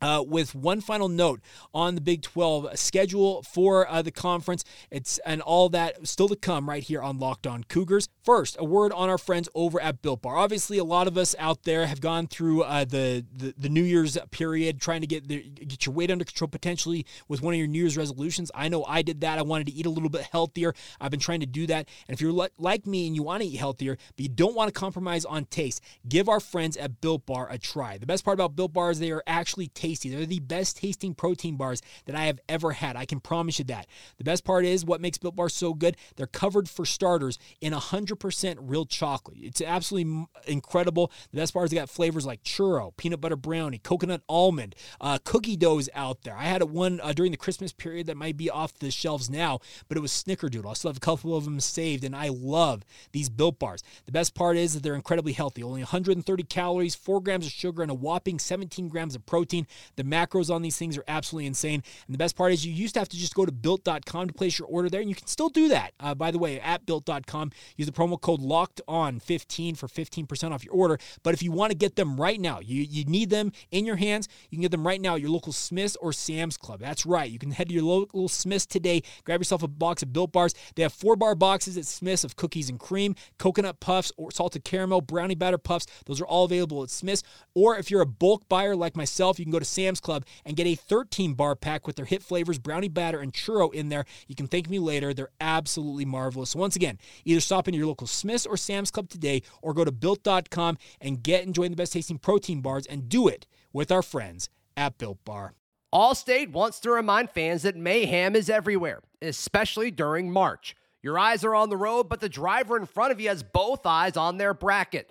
uh, 0.03 0.23
with 0.27 0.55
one 0.55 0.81
final 0.81 1.09
note 1.09 1.41
on 1.73 1.95
the 1.95 2.01
Big 2.01 2.23
12 2.23 2.77
schedule 2.79 3.43
for 3.43 3.89
uh, 3.89 4.03
the 4.03 4.11
conference, 4.11 4.65
it's 4.91 5.19
and 5.25 5.41
all 5.41 5.69
that 5.71 6.07
still 6.07 6.29
to 6.29 6.37
come 6.37 6.69
right 6.69 6.83
here 6.83 7.01
on 7.01 7.19
Locked 7.19 7.47
On 7.47 7.65
Cougars. 7.65 8.09
First, 8.25 8.57
a 8.59 8.65
word 8.65 8.93
on 8.93 9.09
our 9.09 9.19
friends 9.19 9.49
over 9.55 9.81
at 9.81 10.03
Built 10.03 10.23
Bar. 10.23 10.37
Obviously, 10.37 10.79
a 10.79 10.85
lot 10.85 11.07
of 11.07 11.17
us 11.17 11.35
out 11.39 11.63
there 11.63 11.87
have 11.87 12.01
gone 12.01 12.27
through 12.27 12.63
uh, 12.63 12.85
the, 12.85 13.25
the, 13.35 13.55
the 13.57 13.69
New 13.69 13.83
Year's 13.83 14.19
period 14.31 14.81
trying 14.81 15.01
to 15.01 15.07
get 15.07 15.29
the, 15.29 15.43
get 15.43 15.87
your 15.87 15.95
weight 15.95 16.11
under 16.11 16.25
control 16.25 16.49
potentially 16.49 17.07
with 17.29 17.41
one 17.41 17.55
of 17.55 17.59
your 17.59 17.69
New 17.69 17.79
Year's 17.79 17.97
resolutions. 17.97 18.51
I 18.55 18.69
know 18.69 18.85
I 18.85 19.03
did 19.03 19.21
that. 19.21 19.39
I 19.39 19.43
wanted 19.43 19.69
to 19.69 19.73
eat 19.73 19.87
a 19.87 19.91
little 19.91 20.09
bit 20.09 20.23
healthier. 20.23 20.75
I've 21.01 21.11
been 21.13 21.21
trying 21.21 21.41
to 21.41 21.47
do 21.47 21.67
that. 21.69 21.89
And 22.09 22.15
if 22.15 22.21
you're 22.21 22.33
li- 22.33 22.49
like 22.59 22.87
me 22.87 23.07
and 23.07 23.15
you 23.15 23.23
want 23.23 23.43
to 23.43 23.49
eat 23.49 23.57
healthier, 23.57 23.97
but 24.17 24.21
you 24.21 24.29
don't 24.29 24.55
want 24.55 24.73
to 24.73 24.79
compromise 24.79 25.25
on 25.25 25.45
taste, 25.45 25.81
give 26.09 26.29
our 26.29 26.41
friends 26.41 26.77
at 26.77 27.01
Built 27.01 27.27
Bar 27.27 27.49
a 27.51 27.59
try. 27.59 27.99
The 27.99 28.07
best 28.07 28.25
part 28.25 28.35
about 28.35 28.57
Built 28.57 28.73
Bar 28.73 28.91
is 28.91 28.99
they 28.99 29.13
are 29.13 29.23
actually 29.27 29.69
tasty 29.69 29.92
tasty. 29.93 30.09
They're 30.09 30.27
the 30.27 30.41
best 30.41 30.79
tasting 30.79 31.15
protein 31.15 31.57
bars 31.57 31.83
that 32.07 32.17
I 32.17 32.25
have 32.25 32.41
ever 32.49 32.73
had. 32.73 32.97
I 32.97 33.05
can 33.05 33.21
promise 33.21 33.59
you 33.59 33.65
that. 33.67 33.87
The 34.19 34.25
best 34.25 34.45
part 34.45 34.65
is 34.65 34.85
what 34.85 35.01
makes 35.01 35.19
Built 35.19 35.37
Bars 35.37 35.55
so 35.55 35.75
good. 35.75 35.97
They're 36.17 36.27
covered 36.27 36.69
for 36.69 36.85
starters 36.85 37.39
in 37.61 37.73
100% 37.73 38.57
real 38.61 38.87
chocolate. 38.87 39.39
It's 39.41 39.61
absolutely 39.61 40.27
incredible. 40.47 41.13
The 41.31 41.39
best 41.39 41.53
part 41.53 41.67
is 41.67 41.71
they 41.71 41.77
got 41.77 41.91
flavors 41.91 42.27
like 42.27 42.43
churro, 42.43 42.97
peanut 42.97 43.21
butter 43.21 43.37
brownie, 43.37 43.79
coconut 43.79 44.23
almond, 44.29 44.75
uh, 45.01 45.19
cookie 45.25 45.57
doughs 45.57 45.89
out 45.95 46.23
there. 46.23 46.37
I 46.37 46.45
had 46.45 46.63
one 46.63 47.01
uh, 47.03 47.13
during 47.13 47.33
the 47.33 47.39
Christmas 47.39 47.73
period 47.73 48.07
that 48.07 48.17
might 48.17 48.37
be 48.37 48.51
off 48.51 48.79
the 48.79 48.91
shelves 48.91 49.29
now, 49.29 49.61
but 49.89 49.97
it 49.97 50.01
was 50.01 50.13
Snickerdoodle. 50.13 50.71
I 50.71 50.75
still 50.75 50.91
have 50.91 50.97
a 50.97 51.01
couple 51.01 51.37
of 51.37 51.45
them 51.45 51.61
saved, 51.61 52.05
and 52.05 52.17
I 52.17 52.29
love 52.29 52.85
these 53.13 53.29
Built 53.29 53.59
Bars. 53.59 53.83
The 54.07 54.13
best 54.13 54.35
part 54.35 54.57
is 54.57 54.75
that 54.75 54.83
they're 54.83 54.95
incredibly 54.95 55.33
healthy. 55.33 55.63
Only 55.63 55.83
130 55.83 56.43
calories, 56.45 56.95
4 56.95 57.21
grams 57.21 57.47
of 57.47 57.53
sugar, 57.53 57.83
and 57.83 57.91
a 57.91 57.95
whopping 57.95 58.39
17 58.39 58.89
grams 58.89 59.15
of 59.15 59.27
protein. 59.27 59.67
The 59.97 60.05
macros 60.05 60.53
on 60.53 60.63
these 60.63 60.77
things 60.77 60.97
are 60.99 61.05
absolutely 61.09 61.47
insane. 61.47 61.83
And 62.07 62.15
the 62.15 62.19
best 62.19 62.37
part 62.37 62.53
is 62.53 62.67
you 62.67 62.73
used 62.73 62.95
to 62.95 63.01
have 63.01 63.09
to 63.11 63.17
just 63.17 63.35
go 63.35 63.45
to 63.45 63.53
built.com 63.53 64.29
to 64.29 64.33
place 64.33 64.59
your 64.59 64.69
order 64.69 64.89
there, 64.89 65.01
and 65.01 65.09
you 65.09 65.15
can 65.15 65.27
still 65.27 65.49
do 65.49 65.69
that. 65.69 65.93
Uh, 66.01 66.15
by 66.15 66.31
the 66.31 66.39
way, 66.39 66.61
at 66.61 66.87
built.com, 66.87 67.51
use 67.77 67.87
the 67.87 67.93
promo 67.93 68.21
code 68.21 68.41
locked 68.41 68.81
on 68.89 69.21
15 69.21 69.75
for 69.75 69.87
15% 69.89 70.53
off 70.53 70.65
your 70.65 70.75
order. 70.75 70.99
But 71.23 71.35
if 71.35 71.43
you 71.43 71.53
want 71.53 71.71
to 71.71 71.77
get 71.77 71.97
them 71.97 72.21
right 72.21 72.41
now, 72.41 72.61
you, 72.61 72.83
you 72.83 73.05
need 73.05 73.31
them 73.31 73.53
in 73.71 73.85
your 73.85 73.97
hands, 73.97 74.29
you 74.51 74.57
can 74.57 74.63
get 74.63 74.71
them 74.71 74.87
right 74.87 75.01
now 75.01 75.15
at 75.15 75.21
your 75.21 75.31
local 75.31 75.53
Smith's 75.53 75.97
or 75.97 76.13
Sam's 76.13 76.57
Club. 76.57 76.81
That's 76.81 77.07
right. 77.07 77.31
You 77.31 77.39
can 77.39 77.51
head 77.51 77.69
to 77.69 77.75
your 77.75 77.85
local 77.85 78.29
Smith's 78.29 78.67
today, 78.67 79.03
grab 79.25 79.41
yourself 79.41 79.63
a 79.63 79.69
box 79.69 80.03
of 80.03 80.13
Built 80.13 80.33
Bars. 80.33 80.55
They 80.75 80.83
have 80.83 80.93
four 80.93 81.17
bar 81.17 81.35
boxes 81.35 81.77
at 81.77 81.87
Smith's 81.87 82.25
of 82.25 82.37
cookies 82.37 82.69
and 82.69 82.79
cream, 82.79 83.15
coconut 83.39 83.81
puffs, 83.81 84.13
or 84.17 84.31
salted 84.31 84.65
caramel, 84.65 85.01
brownie 85.01 85.35
batter 85.35 85.59
puffs. 85.59 85.87
Those 86.07 86.21
are 86.21 86.27
all 86.27 86.45
available 86.45 86.83
at 86.83 86.91
Smith's. 86.91 87.23
Or 87.55 87.77
if 87.77 87.91
you're 87.91 88.01
a 88.01 88.07
bulk 88.07 88.49
buyer 88.49 88.77
like 88.77 88.97
myself, 88.97 89.39
you 89.39 89.45
can 89.45 89.53
go 89.53 89.59
to 89.63 89.69
Sam's 89.69 90.01
Club 90.01 90.25
and 90.45 90.57
get 90.57 90.67
a 90.67 90.75
13 90.75 91.35
bar 91.35 91.55
pack 91.57 91.87
with 91.87 91.97
their 91.97 92.05
hit 92.05 92.23
flavors, 92.23 92.59
brownie 92.59 92.89
batter, 92.89 93.21
and 93.21 93.33
churro 93.33 93.73
in 93.73 93.89
there. 93.89 94.05
You 94.27 94.35
can 94.35 94.47
thank 94.47 94.69
me 94.69 94.79
later. 94.79 95.15
They're 95.15 95.31
absolutely 95.41 96.05
marvelous. 96.05 96.55
Once 96.55 96.77
again, 96.77 96.99
either 97.25 97.41
stop 97.41 97.69
in 97.69 97.75
your 97.75 97.87
local 97.87 98.07
Smith's 98.07 98.47
or 98.47 98.57
Sam's 98.57 98.91
Club 98.91 99.09
today 99.09 99.43
or 99.63 99.75
go 99.75 99.85
to 99.85 99.93
built.com 99.93 100.79
and 101.01 101.23
get 101.23 101.45
enjoying 101.45 101.71
the 101.71 101.77
best 101.77 101.93
tasting 101.93 102.19
protein 102.19 102.61
bars 102.61 102.87
and 102.87 103.09
do 103.09 103.29
it 103.29 103.47
with 103.73 103.91
our 103.91 104.03
friends 104.03 104.49
at 104.77 104.99
Built 104.99 105.25
Bar. 105.25 105.55
Allstate 105.93 106.53
wants 106.53 106.81
to 106.81 106.91
remind 106.91 107.31
fans 107.31 107.63
that 107.63 107.77
mayhem 107.77 108.35
is 108.35 108.49
everywhere, 108.49 109.03
especially 109.21 109.91
during 109.91 110.31
March. 110.31 110.75
Your 111.03 111.19
eyes 111.19 111.45
are 111.45 111.55
on 111.55 111.69
the 111.69 111.77
road, 111.77 112.09
but 112.09 112.21
the 112.21 112.29
driver 112.29 112.77
in 112.77 112.87
front 112.87 113.13
of 113.13 113.21
you 113.21 113.29
has 113.29 113.43
both 113.43 113.85
eyes 113.85 114.17
on 114.17 114.39
their 114.39 114.55
bracket. 114.55 115.11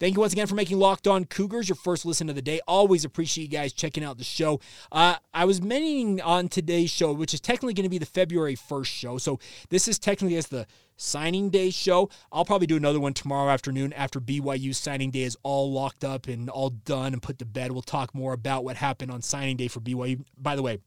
Thank 0.00 0.14
you 0.14 0.20
once 0.20 0.32
again 0.32 0.46
for 0.46 0.54
making 0.54 0.78
Locked 0.78 1.08
On 1.08 1.24
Cougars 1.24 1.68
your 1.68 1.74
first 1.74 2.06
listen 2.06 2.28
of 2.28 2.36
the 2.36 2.42
day. 2.42 2.60
Always 2.68 3.04
appreciate 3.04 3.50
you 3.50 3.50
guys 3.50 3.72
checking 3.72 4.04
out 4.04 4.16
the 4.16 4.22
show. 4.22 4.60
Uh, 4.92 5.16
I 5.34 5.44
was 5.44 5.60
mentioning 5.60 6.20
on 6.20 6.46
today's 6.46 6.90
show, 6.90 7.12
which 7.12 7.34
is 7.34 7.40
technically 7.40 7.74
going 7.74 7.82
to 7.82 7.90
be 7.90 7.98
the 7.98 8.06
February 8.06 8.54
1st 8.54 8.86
show. 8.86 9.18
So 9.18 9.40
this 9.70 9.88
is 9.88 9.98
technically 9.98 10.36
as 10.36 10.46
the 10.46 10.68
signing 10.96 11.50
day 11.50 11.70
show. 11.70 12.10
I'll 12.30 12.44
probably 12.44 12.68
do 12.68 12.76
another 12.76 13.00
one 13.00 13.12
tomorrow 13.12 13.50
afternoon 13.50 13.92
after 13.92 14.20
BYU 14.20 14.72
signing 14.72 15.10
day 15.10 15.22
is 15.22 15.36
all 15.42 15.72
locked 15.72 16.04
up 16.04 16.28
and 16.28 16.48
all 16.48 16.70
done 16.70 17.12
and 17.12 17.20
put 17.20 17.40
to 17.40 17.44
bed. 17.44 17.72
We'll 17.72 17.82
talk 17.82 18.14
more 18.14 18.34
about 18.34 18.62
what 18.62 18.76
happened 18.76 19.10
on 19.10 19.20
signing 19.20 19.56
day 19.56 19.66
for 19.66 19.80
BYU. 19.80 20.24
By 20.40 20.54
the 20.54 20.62
way, 20.62 20.78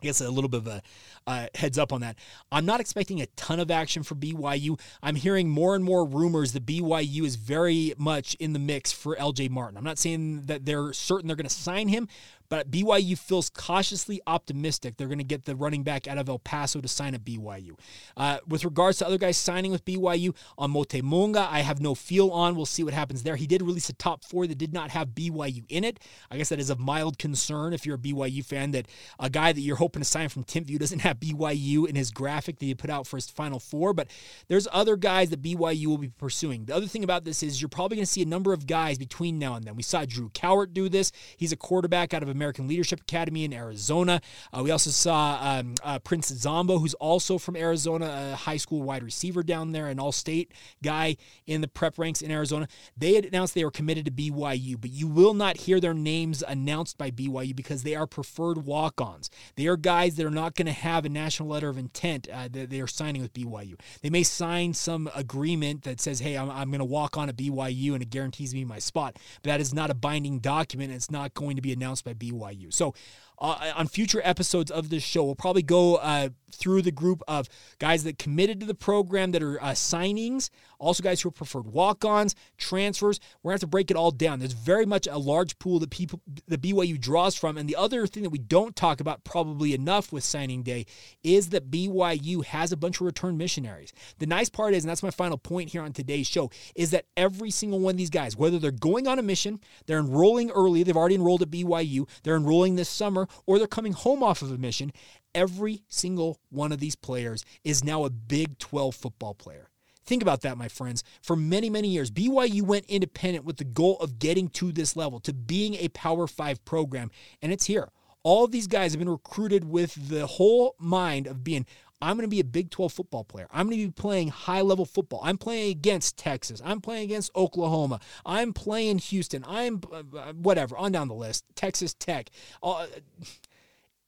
I 0.00 0.06
guess 0.06 0.20
a 0.20 0.30
little 0.30 0.48
bit 0.48 0.58
of 0.58 0.66
a 0.68 0.82
uh, 1.26 1.46
heads 1.54 1.76
up 1.76 1.92
on 1.92 2.02
that. 2.02 2.16
I'm 2.52 2.64
not 2.64 2.80
expecting 2.80 3.20
a 3.20 3.26
ton 3.36 3.58
of 3.58 3.70
action 3.70 4.02
for 4.02 4.14
BYU. 4.14 4.80
I'm 5.02 5.16
hearing 5.16 5.48
more 5.48 5.74
and 5.74 5.84
more 5.84 6.04
rumors 6.04 6.52
that 6.52 6.64
BYU 6.64 7.22
is 7.24 7.36
very 7.36 7.94
much 7.98 8.34
in 8.34 8.52
the 8.52 8.58
mix 8.58 8.92
for 8.92 9.16
LJ 9.16 9.50
Martin. 9.50 9.76
I'm 9.76 9.84
not 9.84 9.98
saying 9.98 10.46
that 10.46 10.64
they're 10.64 10.92
certain 10.92 11.26
they're 11.26 11.36
going 11.36 11.48
to 11.48 11.54
sign 11.54 11.88
him, 11.88 12.08
but 12.48 12.70
BYU 12.70 13.18
feels 13.18 13.50
cautiously 13.50 14.20
optimistic 14.26 14.96
they're 14.96 15.08
going 15.08 15.18
to 15.18 15.24
get 15.24 15.44
the 15.44 15.56
running 15.56 15.82
back 15.82 16.06
out 16.06 16.18
of 16.18 16.28
El 16.28 16.38
Paso 16.38 16.80
to 16.80 16.88
sign 16.88 17.14
at 17.14 17.24
BYU. 17.24 17.78
Uh, 18.16 18.38
with 18.46 18.64
regards 18.64 18.98
to 18.98 19.06
other 19.06 19.18
guys 19.18 19.36
signing 19.36 19.70
with 19.70 19.84
BYU, 19.84 20.34
on 20.56 20.72
Motemunga, 20.72 21.48
I 21.50 21.60
have 21.60 21.80
no 21.80 21.94
feel 21.94 22.30
on. 22.30 22.56
We'll 22.56 22.66
see 22.66 22.82
what 22.82 22.94
happens 22.94 23.22
there. 23.22 23.36
He 23.36 23.46
did 23.46 23.62
release 23.62 23.88
a 23.88 23.92
top 23.92 24.24
four 24.24 24.46
that 24.46 24.58
did 24.58 24.72
not 24.72 24.90
have 24.90 25.08
BYU 25.08 25.64
in 25.68 25.84
it. 25.84 26.00
I 26.30 26.36
guess 26.36 26.48
that 26.48 26.60
is 26.60 26.70
of 26.70 26.78
mild 26.78 27.18
concern 27.18 27.72
if 27.72 27.84
you're 27.84 27.96
a 27.96 27.98
BYU 27.98 28.44
fan 28.44 28.70
that 28.72 28.86
a 29.18 29.30
guy 29.30 29.52
that 29.52 29.60
you're 29.60 29.76
hoping 29.76 30.00
to 30.00 30.08
sign 30.08 30.28
from 30.28 30.44
Timpview 30.44 30.78
doesn't 30.78 31.00
have 31.00 31.20
BYU 31.20 31.88
in 31.88 31.94
his 31.94 32.10
graphic 32.10 32.58
that 32.58 32.66
he 32.66 32.74
put 32.74 32.90
out 32.90 33.06
for 33.06 33.16
his 33.16 33.28
final 33.28 33.58
four. 33.58 33.92
But 33.92 34.08
there's 34.48 34.68
other 34.72 34.96
guys 34.96 35.30
that 35.30 35.42
BYU 35.42 35.86
will 35.86 35.98
be 35.98 36.08
pursuing. 36.08 36.64
The 36.64 36.74
other 36.74 36.86
thing 36.86 37.04
about 37.04 37.24
this 37.24 37.42
is 37.42 37.60
you're 37.60 37.68
probably 37.68 37.96
going 37.96 38.06
to 38.06 38.12
see 38.12 38.22
a 38.22 38.26
number 38.26 38.52
of 38.52 38.66
guys 38.66 38.98
between 38.98 39.38
now 39.38 39.54
and 39.54 39.64
then. 39.64 39.76
We 39.76 39.82
saw 39.82 40.04
Drew 40.04 40.30
Cowart 40.30 40.72
do 40.72 40.88
this. 40.88 41.12
He's 41.36 41.52
a 41.52 41.56
quarterback 41.56 42.14
out 42.14 42.22
of 42.22 42.28
American 42.38 42.68
Leadership 42.68 43.00
Academy 43.00 43.44
in 43.44 43.52
Arizona. 43.52 44.20
Uh, 44.52 44.62
we 44.62 44.70
also 44.70 44.90
saw 44.90 45.38
um, 45.42 45.74
uh, 45.82 45.98
Prince 45.98 46.28
Zombo, 46.28 46.78
who's 46.78 46.94
also 46.94 47.36
from 47.36 47.56
Arizona, 47.56 48.30
a 48.32 48.36
high 48.36 48.56
school 48.56 48.82
wide 48.82 49.02
receiver 49.02 49.42
down 49.42 49.72
there, 49.72 49.88
an 49.88 49.98
all 49.98 50.12
state 50.12 50.52
guy 50.82 51.16
in 51.46 51.60
the 51.60 51.68
prep 51.68 51.98
ranks 51.98 52.22
in 52.22 52.30
Arizona. 52.30 52.68
They 52.96 53.14
had 53.14 53.24
announced 53.24 53.54
they 53.54 53.64
were 53.64 53.70
committed 53.72 54.04
to 54.04 54.12
BYU, 54.12 54.80
but 54.80 54.90
you 54.90 55.08
will 55.08 55.34
not 55.34 55.56
hear 55.56 55.80
their 55.80 55.94
names 55.94 56.44
announced 56.46 56.96
by 56.96 57.10
BYU 57.10 57.56
because 57.56 57.82
they 57.82 57.96
are 57.96 58.06
preferred 58.06 58.64
walk 58.64 59.00
ons. 59.00 59.30
They 59.56 59.66
are 59.66 59.76
guys 59.76 60.14
that 60.16 60.26
are 60.26 60.30
not 60.30 60.54
going 60.54 60.66
to 60.66 60.72
have 60.72 61.04
a 61.04 61.08
national 61.08 61.48
letter 61.48 61.68
of 61.68 61.76
intent 61.78 62.28
uh, 62.32 62.48
that 62.52 62.70
they 62.70 62.80
are 62.80 62.86
signing 62.86 63.20
with 63.20 63.32
BYU. 63.32 63.78
They 64.02 64.10
may 64.10 64.22
sign 64.22 64.74
some 64.74 65.10
agreement 65.14 65.82
that 65.82 66.00
says, 66.00 66.20
hey, 66.20 66.36
I'm, 66.36 66.50
I'm 66.50 66.70
going 66.70 66.78
to 66.78 66.84
walk 66.84 67.16
on 67.16 67.28
at 67.28 67.36
BYU 67.36 67.94
and 67.94 68.02
it 68.02 68.10
guarantees 68.10 68.54
me 68.54 68.64
my 68.64 68.78
spot, 68.78 69.18
but 69.42 69.48
that 69.48 69.60
is 69.60 69.74
not 69.74 69.90
a 69.90 69.94
binding 69.94 70.38
document. 70.38 70.92
It's 70.92 71.10
not 71.10 71.34
going 71.34 71.56
to 71.56 71.62
be 71.62 71.72
announced 71.72 72.04
by 72.04 72.14
BYU. 72.14 72.27
So, 72.70 72.94
uh, 73.40 73.72
on 73.76 73.86
future 73.86 74.20
episodes 74.24 74.70
of 74.70 74.90
this 74.90 75.02
show. 75.02 75.24
We'll 75.24 75.34
probably 75.34 75.62
go 75.62 75.96
uh, 75.96 76.30
through 76.52 76.82
the 76.82 76.90
group 76.90 77.22
of 77.28 77.48
guys 77.78 78.04
that 78.04 78.18
committed 78.18 78.60
to 78.60 78.66
the 78.66 78.74
program 78.74 79.32
that 79.32 79.42
are 79.42 79.62
uh, 79.62 79.70
signings, 79.70 80.50
also 80.78 81.02
guys 81.02 81.20
who 81.20 81.28
are 81.28 81.32
preferred 81.32 81.66
walk-ons, 81.66 82.34
transfers. 82.56 83.20
We're 83.42 83.50
gonna 83.50 83.54
have 83.54 83.60
to 83.60 83.66
break 83.66 83.90
it 83.90 83.96
all 83.96 84.10
down. 84.10 84.38
There's 84.38 84.52
very 84.52 84.86
much 84.86 85.06
a 85.06 85.18
large 85.18 85.58
pool 85.58 85.78
that 85.80 85.90
people 85.90 86.20
the 86.46 86.58
BYU 86.58 87.00
draws 87.00 87.34
from, 87.34 87.58
and 87.58 87.68
the 87.68 87.76
other 87.76 88.06
thing 88.06 88.22
that 88.22 88.30
we 88.30 88.38
don't 88.38 88.76
talk 88.76 89.00
about 89.00 89.24
probably 89.24 89.74
enough 89.74 90.12
with 90.12 90.24
signing 90.24 90.62
day 90.62 90.86
is 91.22 91.50
that 91.50 91.70
BYU 91.70 92.44
has 92.44 92.72
a 92.72 92.76
bunch 92.76 93.00
of 93.00 93.06
return 93.06 93.36
missionaries. 93.36 93.92
The 94.18 94.26
nice 94.26 94.48
part 94.48 94.74
is, 94.74 94.84
and 94.84 94.90
that's 94.90 95.02
my 95.02 95.10
final 95.10 95.38
point 95.38 95.70
here 95.70 95.82
on 95.82 95.92
today's 95.92 96.26
show, 96.26 96.50
is 96.74 96.90
that 96.90 97.06
every 97.16 97.50
single 97.50 97.80
one 97.80 97.94
of 97.94 97.98
these 97.98 98.10
guys, 98.10 98.36
whether 98.36 98.58
they're 98.58 98.70
going 98.70 99.06
on 99.06 99.18
a 99.18 99.22
mission, 99.22 99.60
they're 99.86 99.98
enrolling 99.98 100.50
early, 100.50 100.82
they've 100.82 100.96
already 100.96 101.14
enrolled 101.14 101.42
at 101.42 101.50
BYU, 101.50 102.08
they're 102.22 102.36
enrolling 102.36 102.76
this 102.76 102.88
summer 102.88 103.28
or 103.46 103.58
they're 103.58 103.66
coming 103.66 103.92
home 103.92 104.22
off 104.22 104.42
of 104.42 104.52
a 104.52 104.58
mission, 104.58 104.92
every 105.34 105.82
single 105.88 106.38
one 106.50 106.72
of 106.72 106.80
these 106.80 106.96
players 106.96 107.44
is 107.64 107.84
now 107.84 108.04
a 108.04 108.10
Big 108.10 108.58
12 108.58 108.94
football 108.94 109.34
player. 109.34 109.70
Think 110.08 110.22
about 110.22 110.40
that, 110.40 110.56
my 110.56 110.68
friends. 110.68 111.04
For 111.20 111.36
many, 111.36 111.68
many 111.68 111.88
years, 111.88 112.10
BYU 112.10 112.62
went 112.62 112.86
independent 112.86 113.44
with 113.44 113.58
the 113.58 113.64
goal 113.64 113.98
of 113.98 114.18
getting 114.18 114.48
to 114.48 114.72
this 114.72 114.96
level, 114.96 115.20
to 115.20 115.34
being 115.34 115.74
a 115.74 115.88
Power 115.88 116.26
Five 116.26 116.64
program, 116.64 117.10
and 117.42 117.52
it's 117.52 117.66
here. 117.66 117.90
All 118.22 118.44
of 118.44 118.50
these 118.50 118.66
guys 118.66 118.92
have 118.92 118.98
been 118.98 119.10
recruited 119.10 119.64
with 119.64 120.08
the 120.08 120.26
whole 120.26 120.74
mind 120.78 121.26
of 121.26 121.44
being, 121.44 121.66
I'm 122.00 122.16
going 122.16 122.24
to 122.24 122.34
be 122.34 122.40
a 122.40 122.44
Big 122.44 122.70
12 122.70 122.90
football 122.90 123.22
player. 123.22 123.48
I'm 123.50 123.66
going 123.68 123.78
to 123.80 123.86
be 123.86 123.92
playing 123.92 124.28
high 124.28 124.62
level 124.62 124.86
football. 124.86 125.20
I'm 125.22 125.36
playing 125.36 125.72
against 125.72 126.16
Texas. 126.16 126.62
I'm 126.64 126.80
playing 126.80 127.04
against 127.04 127.30
Oklahoma. 127.36 128.00
I'm 128.24 128.54
playing 128.54 128.98
Houston. 128.98 129.44
I'm 129.46 129.82
uh, 129.92 130.02
uh 130.16 130.32
whatever, 130.32 130.76
on 130.78 130.92
down 130.92 131.08
the 131.08 131.14
list. 131.14 131.44
Texas 131.54 131.92
Tech. 131.92 132.30
Uh, 132.62 132.86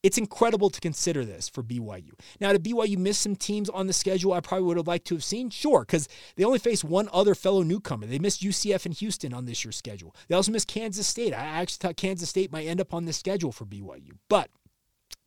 it's 0.03 0.19
incredible 0.19 0.71
to 0.71 0.81
consider 0.81 1.25
this 1.25 1.49
for 1.49 1.63
BYU. 1.63 2.13
Now, 2.41 2.53
did 2.53 2.65
BYU 2.65 2.97
miss 2.97 3.19
some 3.19 3.37
teams 3.37 3.69
on 3.69 3.87
the 3.87 3.93
schedule 3.93 4.33
I 4.33 4.41
probably 4.41 4.67
would 4.67 4.77
have 4.77 4.87
liked 4.87 5.07
to 5.09 5.15
have 5.15 5.25
seen? 5.25 5.51
Sure, 5.51 5.81
because 5.81 6.09
they 6.37 6.45
only 6.45 6.59
faced 6.59 6.85
one 6.85 7.09
other 7.13 7.35
fellow 7.35 7.63
newcomer. 7.63 8.07
They 8.07 8.19
missed 8.19 8.43
UCF 8.43 8.87
and 8.87 8.95
Houston 8.95 9.35
on 9.35 9.45
this 9.45 9.65
year's 9.65 9.77
schedule. 9.77 10.15
They 10.29 10.35
also 10.35 10.53
missed 10.53 10.69
Kansas 10.69 11.07
State. 11.07 11.35
I 11.35 11.45
actually 11.45 11.79
thought 11.81 11.97
Kansas 11.97 12.29
State 12.29 12.53
might 12.53 12.67
end 12.67 12.81
up 12.81 12.95
on 12.95 13.05
the 13.05 13.13
schedule 13.13 13.53
for 13.53 13.67
BYU. 13.67 14.13
But 14.29 14.51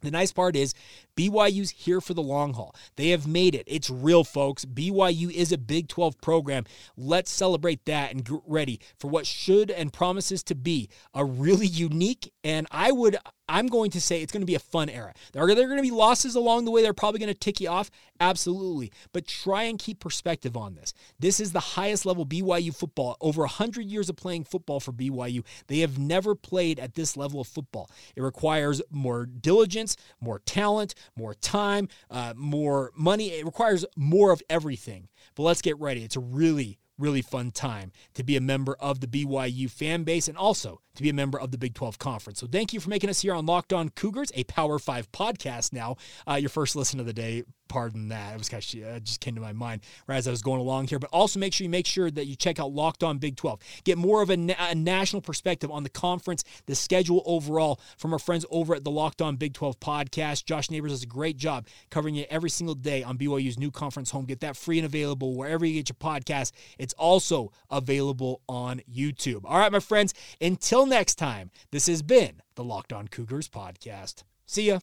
the 0.04 0.12
nice 0.12 0.34
part 0.34 0.56
is 0.56 0.74
BYU's 1.16 1.72
here 1.72 2.02
for 2.02 2.14
the 2.14 2.22
long 2.22 2.54
haul. 2.54 2.76
They 2.98 3.10
have 3.10 3.26
made 3.26 3.56
it. 3.56 3.64
It's 3.68 3.90
real, 3.90 4.24
folks. 4.24 4.66
BYU 4.66 5.32
is 5.32 5.52
a 5.52 5.58
Big 5.58 5.88
12 5.88 6.20
program. 6.20 6.66
Let's 6.98 7.32
celebrate 7.32 7.86
that 7.86 8.12
and 8.12 8.26
get 8.26 8.42
ready 8.46 8.82
for 9.00 9.08
what 9.08 9.26
should 9.26 9.72
and 9.72 9.94
promises 9.94 10.44
to 10.44 10.56
be 10.56 10.90
a 11.14 11.24
really 11.24 11.68
unique 11.68 12.32
and 12.44 12.68
I 12.70 12.92
would 12.92 13.16
I'm 13.50 13.68
going 13.68 13.92
to 13.92 14.02
say 14.02 14.22
it's 14.22 14.32
going 14.32 14.42
to 14.42 14.48
be 14.48 14.56
a 14.56 14.60
fun 14.60 14.90
era. 14.90 15.14
There 15.34 15.44
are, 15.44 15.54
there 15.54 15.68
going 15.68 15.78
to 15.78 15.84
be 15.84 15.92
losses 15.92 16.36
along 16.36 16.66
the 16.66 16.72
way. 16.72 16.82
They're 16.82 16.94
probably 16.94 17.20
going 17.20 17.34
to 17.34 17.40
tick 17.40 17.60
you 17.60 17.70
off. 17.70 17.92
Absolutely. 18.20 18.92
But 19.12 19.28
try 19.28 19.64
and 19.64 19.78
keep 19.78 20.00
perspective 20.00 20.56
on 20.56 20.76
this. 20.76 20.94
This 21.20 21.40
is 21.40 21.52
the 21.52 21.60
highest 21.60 22.06
level 22.06 22.26
BYU 22.26 22.74
football. 22.76 23.18
Over 23.20 23.42
100 23.42 23.86
years 23.86 24.10
of 24.10 24.16
playing 24.16 24.46
football 24.46 24.80
for 24.80 24.94
BYU. 24.94 25.44
They 25.68 25.80
have 25.80 26.00
never 26.00 26.36
played 26.36 26.80
at 26.80 26.96
this 26.96 27.18
level 27.18 27.42
of 27.42 27.48
football. 27.48 27.90
It 28.16 28.22
requires 28.22 28.82
more 28.90 29.26
diligence, 29.26 29.98
more 30.22 30.40
talent, 30.40 30.96
more 31.16 31.34
time, 31.34 31.90
uh, 32.10 32.34
more 32.38 32.92
money. 32.96 33.32
It 33.32 33.46
requires 33.46 33.86
more 33.98 34.32
of 34.32 34.42
everything. 34.50 35.10
But 35.36 35.44
let's 35.44 35.62
get 35.62 35.80
ready. 35.80 36.04
It's 36.04 36.16
a 36.16 36.22
really, 36.22 36.80
really 37.04 37.22
fun 37.22 37.52
time 37.52 37.92
to 38.14 38.24
be 38.24 38.36
a 38.38 38.42
member 38.42 38.76
of 38.80 39.02
the 39.02 39.08
BYU 39.08 39.70
fan 39.70 40.04
base 40.04 40.28
and 40.28 40.38
also 40.38 40.80
to 40.96 41.04
be 41.04 41.10
a 41.10 41.14
member 41.14 41.40
of 41.40 41.52
the 41.52 41.58
Big 41.58 41.74
12 41.74 42.00
Conference. 42.00 42.40
So 42.40 42.48
thank 42.48 42.74
you 42.74 42.80
for 42.80 42.90
making 42.90 43.10
us 43.10 43.22
here 43.22 43.34
on 43.34 43.46
Locked 43.46 43.74
On 43.74 43.90
Cougars, 43.90 44.32
a 44.34 44.44
Power 44.46 44.80
5 44.80 45.12
podcast 45.12 45.74
now. 45.74 45.98
Uh, 46.28 46.36
your 46.36 46.50
first 46.50 46.76
listen 46.76 47.00
of 47.00 47.06
the 47.06 47.14
day. 47.14 47.44
Pardon 47.74 48.10
that. 48.10 48.36
It 48.36 48.38
was 48.38 48.50
kind 48.50 48.64
of, 48.64 48.96
uh, 48.96 49.00
just 49.00 49.20
came 49.20 49.34
to 49.34 49.42
my 49.42 49.52
mind 49.52 49.82
right 50.06 50.18
as 50.18 50.28
I 50.28 50.32
was 50.32 50.44
going 50.44 50.60
along 50.60 50.90
here. 50.90 51.00
But 51.00 51.10
also 51.10 51.40
make 51.40 51.54
sure 51.54 51.66
you 51.66 51.72
make 51.72 51.88
sure 51.88 52.12
that 52.12 52.28
you 52.28 52.36
check 52.36 52.60
out 52.60 52.72
Locked 52.72 53.02
On 53.02 53.18
Big 53.18 53.36
12. 53.36 53.60
Get 53.84 53.98
more 53.98 54.22
of 54.22 54.30
a, 54.30 54.34
a 54.60 54.76
national 54.76 55.24
perspective 55.24 55.72
on 55.72 55.82
the 55.82 55.90
conference, 55.90 56.44
the 56.68 56.76
schedule 56.76 57.24
overall 57.26 57.80
from 57.98 58.14
our 58.14 58.20
friends 58.20 58.46
over 58.52 58.76
at 58.76 58.84
the 58.84 58.92
Locked 58.92 59.24
On 59.24 59.38
Big 59.38 59.56
12 59.56 59.80
podcast. 59.80 60.46
Josh 60.46 60.70
Neighbors 60.70 60.92
does 60.92 61.02
a 61.02 61.08
great 61.08 61.36
job 61.36 61.66
covering 61.90 62.16
it 62.18 62.28
every 62.30 62.52
single 62.52 62.76
day 62.76 63.02
on 63.02 63.18
BYU's 63.18 63.58
new 63.58 63.72
conference 63.72 64.12
home. 64.12 64.26
Get 64.26 64.42
that 64.42 64.56
free 64.56 64.78
and 64.78 64.86
available 64.86 65.36
wherever 65.36 65.66
you 65.66 65.74
get 65.74 65.90
your 65.90 65.96
podcast. 65.96 66.52
It's 66.78 66.94
also 66.94 67.52
available 67.72 68.42
on 68.48 68.82
YouTube. 68.88 69.46
All 69.46 69.58
right, 69.58 69.72
my 69.72 69.80
friends, 69.80 70.14
until 70.40 70.86
next 70.86 71.16
time, 71.16 71.50
this 71.72 71.88
has 71.88 72.04
been 72.04 72.44
the 72.54 72.64
Locked 72.64 72.94
On 72.94 73.08
Cougars 73.08 73.50
podcast. 73.50 74.22
See 74.46 74.68
ya. 74.68 74.78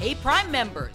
Hey, 0.00 0.14
Prime 0.14 0.50
members, 0.52 0.94